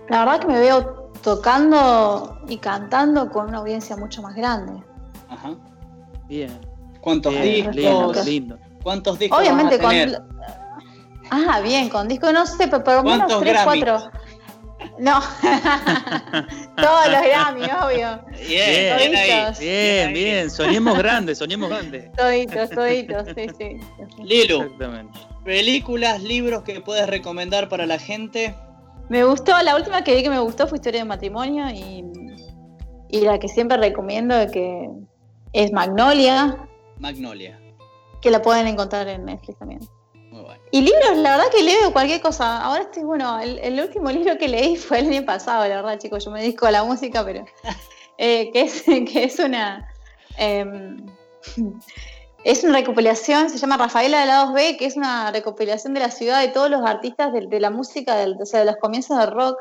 La 0.10 0.19
verdad 0.25 0.39
que 0.41 0.47
me 0.47 0.60
veo 0.60 1.12
tocando 1.21 2.39
y 2.47 2.58
cantando 2.58 3.29
con 3.29 3.47
una 3.47 3.60
audiencia 3.60 3.95
mucho 3.95 4.21
más 4.21 4.36
grande. 4.36 4.73
Ajá. 5.29 5.51
Bien. 6.27 6.60
¿Cuántos 7.01 7.34
discos? 7.41 7.75
lindo, 7.75 8.13
lindo. 8.25 8.58
¿Cuántos 8.82 9.17
discos 9.19 9.39
Obviamente 9.39 9.77
vas 9.77 9.86
a 9.86 9.88
con. 9.88 9.91
tener? 9.91 10.21
Ah, 11.32 11.62
bien, 11.62 11.89
con 11.89 12.08
disco, 12.08 12.32
no 12.34 12.45
sé, 12.45 12.67
pero 12.67 12.84
por 12.84 12.95
lo 12.95 13.03
menos 13.03 13.17
¿Cuántos 13.34 13.39
3, 13.41 13.53
Grammy? 13.53 13.82
4. 13.82 14.12
No, 14.99 15.19
todos 16.77 17.08
los 17.10 17.21
Grammy, 17.23 17.63
obvio. 17.63 18.23
Bien, 18.47 18.97
bien 18.97 19.15
ahí. 19.15 19.29
Toditos. 19.29 19.60
Bien, 19.60 20.13
bien. 20.13 20.49
Soñemos 20.51 20.97
grandes, 20.97 21.38
soñemos 21.39 21.69
grandes. 21.69 22.12
Toditos, 22.13 22.69
toditos, 22.69 23.27
sí, 23.36 23.47
sí. 23.58 23.77
Lilu, 24.23 24.62
Exactamente. 24.62 25.19
películas, 25.43 26.21
libros 26.21 26.63
que 26.63 26.79
puedes 26.82 27.08
recomendar 27.08 27.69
para 27.69 27.86
la 27.86 27.97
gente. 27.97 28.56
Me 29.10 29.23
gustó, 29.23 29.60
la 29.63 29.75
última 29.75 30.03
que 30.03 30.15
vi 30.15 30.23
que 30.23 30.29
me 30.29 30.39
gustó 30.39 30.67
fue 30.67 30.77
Historia 30.77 31.01
de 31.01 31.06
Matrimonio 31.06 31.69
y, 31.69 32.06
y 33.10 33.21
la 33.21 33.38
que 33.39 33.47
siempre 33.47 33.77
recomiendo 33.77 34.36
que 34.51 34.89
es 35.53 35.71
Magnolia, 35.71 36.58
Magnolia. 36.99 37.60
que 38.21 38.29
la 38.32 38.41
pueden 38.41 38.67
encontrar 38.67 39.08
en 39.08 39.25
Netflix 39.25 39.58
también. 39.60 39.82
Muy 40.33 40.41
bueno. 40.41 40.63
Y 40.71 40.81
libros, 40.81 41.15
la 41.17 41.37
verdad 41.37 41.51
que 41.55 41.61
leo 41.61 41.93
cualquier 41.93 42.19
cosa. 42.19 42.63
Ahora 42.63 42.81
estoy, 42.81 43.03
bueno, 43.03 43.39
el, 43.39 43.59
el 43.59 43.79
último 43.79 44.09
libro 44.17 44.35
que 44.39 44.47
leí 44.47 44.75
fue 44.77 44.99
el 44.99 45.09
año 45.09 45.25
pasado, 45.25 45.67
la 45.67 45.75
verdad, 45.75 45.99
chicos. 45.99 46.25
Yo 46.25 46.31
me 46.31 46.41
dedico 46.41 46.65
a 46.65 46.71
la 46.71 46.83
música, 46.83 47.23
pero. 47.23 47.45
eh, 48.17 48.49
que, 48.51 48.61
es, 48.61 48.81
que 49.11 49.23
es 49.25 49.37
una. 49.37 49.87
em, 50.37 51.05
es 52.43 52.63
una 52.63 52.79
recopilación, 52.79 53.49
se 53.51 53.57
llama 53.59 53.77
Rafaela 53.77 54.21
de 54.21 54.25
la 54.25 54.45
2B, 54.45 54.77
que 54.77 54.85
es 54.85 54.97
una 54.97 55.31
recopilación 55.31 55.93
de 55.93 55.99
la 55.99 56.09
ciudad 56.09 56.41
de 56.41 56.47
todos 56.47 56.69
los 56.69 56.81
artistas 56.81 57.31
de, 57.31 57.59
la 57.59 57.69
música, 57.69 58.15
del, 58.15 58.35
o 58.41 58.45
sea, 58.45 58.61
de 58.61 58.65
los 58.65 58.77
comienzos 58.77 59.17
del 59.19 59.31
rock. 59.31 59.57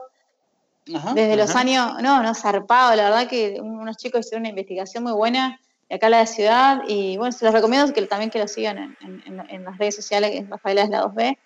desde 0.87 1.37
los 1.37 1.55
años, 1.55 2.03
no, 2.03 2.23
no, 2.23 2.35
zarpado, 2.35 2.97
la 2.97 3.05
verdad 3.05 3.29
que 3.29 3.61
unos 3.61 3.99
chicos 3.99 4.27
hicieron 4.27 4.43
una 4.43 4.49
investigación 4.49 5.05
muy 5.05 5.13
buena 5.13 5.61
de 5.93 5.97
acá 5.97 6.07
en 6.07 6.13
la 6.13 6.27
ciudad 6.27 6.83
y 6.89 7.19
bueno, 7.19 7.33
se 7.33 7.45
los 7.45 7.53
recomiendo 7.53 7.93
que 7.93 8.01
también 8.07 8.31
que 8.31 8.39
lo 8.39 8.49
sigan 8.49 8.97
en, 9.03 9.65
las 9.65 9.77
redes 9.77 9.95
sociales, 9.95 10.31
que 10.31 10.39
es 10.39 10.49
Rafaela 10.49 10.85
de 10.85 10.89
la 10.89 11.03
2B, 11.03 11.37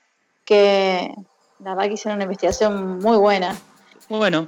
que 0.44 1.12
la 1.58 1.74
verdad 1.74 1.88
que 1.88 1.94
hicieron 1.94 2.16
una 2.18 2.24
investigación 2.24 3.00
muy 3.00 3.16
buena. 3.16 3.56
Bueno, 4.08 4.46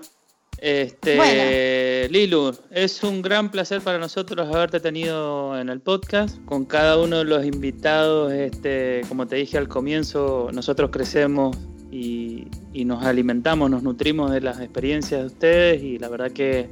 este, 0.59 2.09
Lilu, 2.13 2.57
es 2.71 3.03
un 3.03 3.23
gran 3.23 3.51
placer 3.51 3.81
para 3.81 3.99
nosotros 3.99 4.47
haberte 4.55 4.79
tenido 4.79 5.59
en 5.59 5.69
el 5.69 5.81
podcast. 5.81 6.39
Con 6.45 6.65
cada 6.65 6.97
uno 7.03 7.19
de 7.19 7.25
los 7.25 7.45
invitados, 7.45 8.33
este, 8.33 9.01
como 9.09 9.27
te 9.27 9.35
dije 9.35 9.59
al 9.59 9.67
comienzo, 9.67 10.51
nosotros 10.53 10.91
crecemos 10.93 11.57
y, 11.91 12.47
nos 12.85 13.05
alimentamos, 13.05 13.69
nos 13.69 13.83
nutrimos 13.83 14.31
de 14.31 14.43
las 14.43 14.61
experiencias 14.61 15.23
de 15.23 15.27
ustedes 15.27 15.83
y 15.83 15.99
la 15.99 16.09
verdad 16.09 16.31
que 16.31 16.71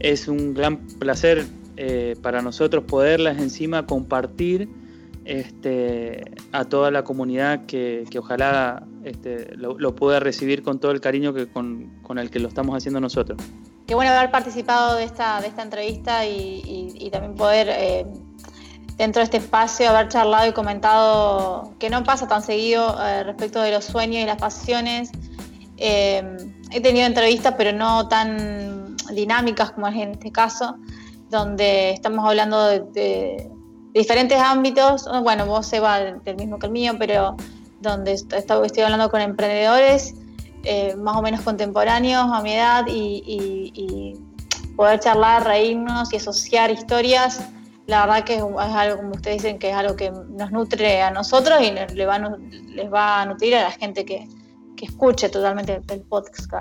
es 0.00 0.26
un 0.26 0.52
gran 0.52 0.84
placer 0.98 1.46
eh, 1.76 2.16
para 2.22 2.42
nosotros 2.42 2.84
poderlas 2.84 3.38
encima 3.38 3.86
compartir 3.86 4.68
este, 5.24 6.22
a 6.52 6.66
toda 6.66 6.90
la 6.90 7.02
comunidad 7.02 7.66
que, 7.66 8.06
ojalá 8.18 8.84
este, 9.04 9.56
lo, 9.56 9.94
pueda 9.94 10.20
recibir 10.20 10.62
con 10.62 10.78
todo 10.78 10.92
el 10.92 11.00
cariño 11.00 11.32
que 11.32 11.46
con, 11.48 11.90
el 12.18 12.30
que 12.30 12.38
lo 12.38 12.48
estamos 12.48 12.76
haciendo 12.76 13.00
nosotros. 13.00 13.38
Qué 13.86 13.94
bueno 13.94 14.12
haber 14.12 14.30
participado 14.30 14.96
de 14.96 15.04
esta, 15.04 15.40
de 15.40 15.48
esta 15.48 15.62
entrevista 15.62 16.26
y, 16.26 17.08
también 17.10 17.34
poder, 17.34 17.68
eh, 17.70 18.06
dentro 18.96 19.20
de 19.20 19.24
este 19.24 19.36
espacio, 19.38 19.88
haber 19.88 20.08
charlado 20.08 20.48
y 20.48 20.52
comentado 20.52 21.74
que 21.78 21.90
no 21.90 22.04
pasa 22.04 22.28
tan 22.28 22.42
seguido 22.42 22.96
eh, 23.02 23.24
respecto 23.24 23.60
de 23.62 23.72
los 23.72 23.84
sueños 23.84 24.22
y 24.22 24.26
las 24.26 24.38
pasiones. 24.38 25.10
Eh, 25.76 26.22
he 26.70 26.80
tenido 26.80 27.06
entrevistas, 27.06 27.54
pero 27.56 27.72
no 27.72 28.08
tan 28.08 28.96
dinámicas 29.12 29.72
como 29.72 29.88
en 29.88 30.12
este 30.12 30.32
caso, 30.32 30.76
donde 31.30 31.90
estamos 31.90 32.24
hablando 32.26 32.66
de 32.66 33.50
diferentes 33.94 34.38
ámbitos, 34.38 35.08
bueno, 35.22 35.46
vos 35.46 35.72
Eva 35.72 36.00
del 36.00 36.36
mismo 36.36 36.58
que 36.58 36.66
el 36.66 36.72
mío, 36.72 36.94
pero 36.98 37.36
donde 37.80 38.12
estoy 38.12 38.82
hablando 38.82 39.08
con 39.10 39.20
emprendedores 39.20 40.14
eh, 40.64 40.96
más 40.96 41.16
o 41.16 41.22
menos 41.22 41.42
contemporáneos 41.42 42.26
a 42.32 42.40
mi 42.42 42.54
edad 42.54 42.84
y, 42.88 44.18
poder 44.76 44.98
charlar, 44.98 45.44
reírnos 45.44 46.12
y 46.12 46.16
asociar 46.16 46.68
historias, 46.72 47.40
la 47.86 48.06
verdad 48.06 48.24
que 48.24 48.34
es, 48.36 48.42
algo, 48.42 48.96
como 48.96 49.10
ustedes 49.12 49.42
dicen, 49.42 49.60
que 49.60 49.70
es 49.70 49.76
algo 49.76 49.94
que 49.94 50.10
nos 50.10 50.50
nutre 50.50 51.00
a 51.00 51.12
nosotros 51.12 51.60
y 51.62 51.70
les 51.70 52.08
va, 52.08 52.18
les 52.18 52.92
va 52.92 53.20
a 53.20 53.26
nutrir 53.26 53.54
a 53.54 53.62
la 53.62 53.70
gente 53.70 54.04
que, 54.04 54.26
escuche 54.82 55.30
totalmente 55.30 55.80
el 55.88 56.00
podcast. 56.02 56.52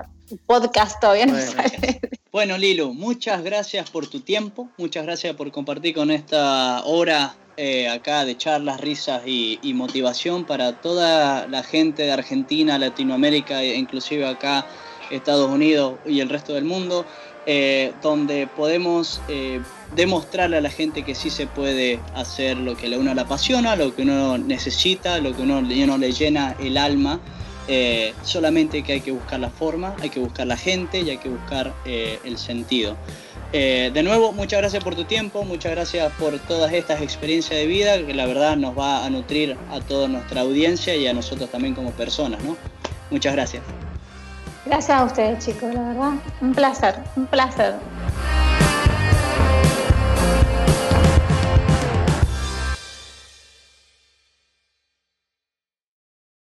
Podcast 0.45 1.02
todavía 1.02 1.26
no 1.26 1.38
sale. 1.38 1.99
Bueno, 2.34 2.58
Lilo, 2.58 2.96
muchas 2.96 3.43
gracias 3.43 3.91
por 3.91 4.08
tu 4.08 4.22
tiempo, 4.22 4.67
muchas 4.80 5.06
gracias 5.06 5.36
por 5.36 5.52
compartir 5.52 5.93
con 5.93 6.10
esta 6.10 6.84
hora 6.84 7.36
eh, 7.58 7.88
acá 7.88 8.26
de 8.26 8.36
charlas, 8.36 8.82
risas 8.82 9.22
y, 9.28 9.60
motivación 9.76 10.43
para 10.43 10.82
toda 10.82 11.46
la 11.48 11.62
gente 11.62 12.02
de 12.02 12.12
Argentina, 12.12 12.80
Latinoamérica 12.80 13.62
e 13.62 13.76
inclusive 13.76 14.26
acá 14.26 14.65
Estados 15.12 15.48
Unidos 15.48 16.00
y 16.08 16.22
el 16.22 16.30
resto 16.30 16.56
del 16.56 16.65
mundo, 16.65 17.06
eh, 17.46 17.93
donde 18.02 18.48
podemos 18.48 19.22
eh, 19.28 19.62
demostrarle 19.96 20.58
a 20.58 20.62
la 20.62 20.72
gente 20.72 21.04
que 21.04 21.13
sí 21.13 21.30
se 21.30 21.46
puede 21.46 22.00
hacer 22.15 22.58
lo 22.58 22.76
que 22.76 22.91
a 22.91 22.98
uno 22.98 23.13
le 23.13 23.22
apasiona, 23.22 23.76
lo 23.76 23.96
que 23.96 24.02
uno 24.02 24.39
necesita, 24.39 25.19
lo 25.19 25.36
que 25.36 25.43
uno, 25.43 25.60
uno 25.60 25.98
le 26.00 26.12
llena 26.12 26.56
el 26.60 26.78
alma 26.78 27.19
eh, 27.67 28.13
solamente 28.23 28.84
que 28.84 28.93
hay 28.93 29.02
que 29.02 29.12
buscar 29.12 29.39
la 29.39 29.49
forma, 29.49 29.95
hay 30.02 30.10
que 30.10 30.19
buscar 30.19 30.47
la 30.47 30.58
gente 30.58 30.99
y 30.99 31.10
hay 31.10 31.17
que 31.17 31.30
buscar 31.30 31.73
eh, 31.86 32.19
el 32.23 32.38
sentido. 32.38 32.97
Eh, 33.54 33.91
de 33.93 34.04
nuevo, 34.04 34.32
muchas 34.32 34.60
gracias 34.60 34.84
por 34.84 34.95
tu 34.95 35.06
tiempo, 35.06 35.43
muchas 35.43 35.71
gracias 35.71 36.12
por 36.13 36.39
todas 36.39 36.73
estas 36.73 37.02
experiencias 37.02 37.60
de 37.60 37.67
vida 37.67 38.04
que 38.04 38.13
la 38.13 38.26
verdad 38.26 38.58
nos 38.58 38.78
va 38.78 39.06
a 39.06 39.10
nutrir 39.10 39.56
a 39.71 39.80
toda 39.80 40.08
nuestra 40.08 40.41
audiencia 40.41 40.95
y 40.95 41.08
a 41.08 41.13
nosotros 41.13 41.49
también 41.52 41.76
como 41.76 41.91
personas, 41.91 42.43
¿no? 42.43 42.58
Muchas 43.12 43.34
gracias. 43.34 43.63
Gracias 44.65 44.97
a 44.97 45.04
ustedes, 45.04 45.45
chicos, 45.45 45.73
la 45.73 45.82
verdad. 45.82 46.13
Un 46.41 46.54
placer, 46.54 46.95
un 47.15 47.28
placer. 47.28 47.76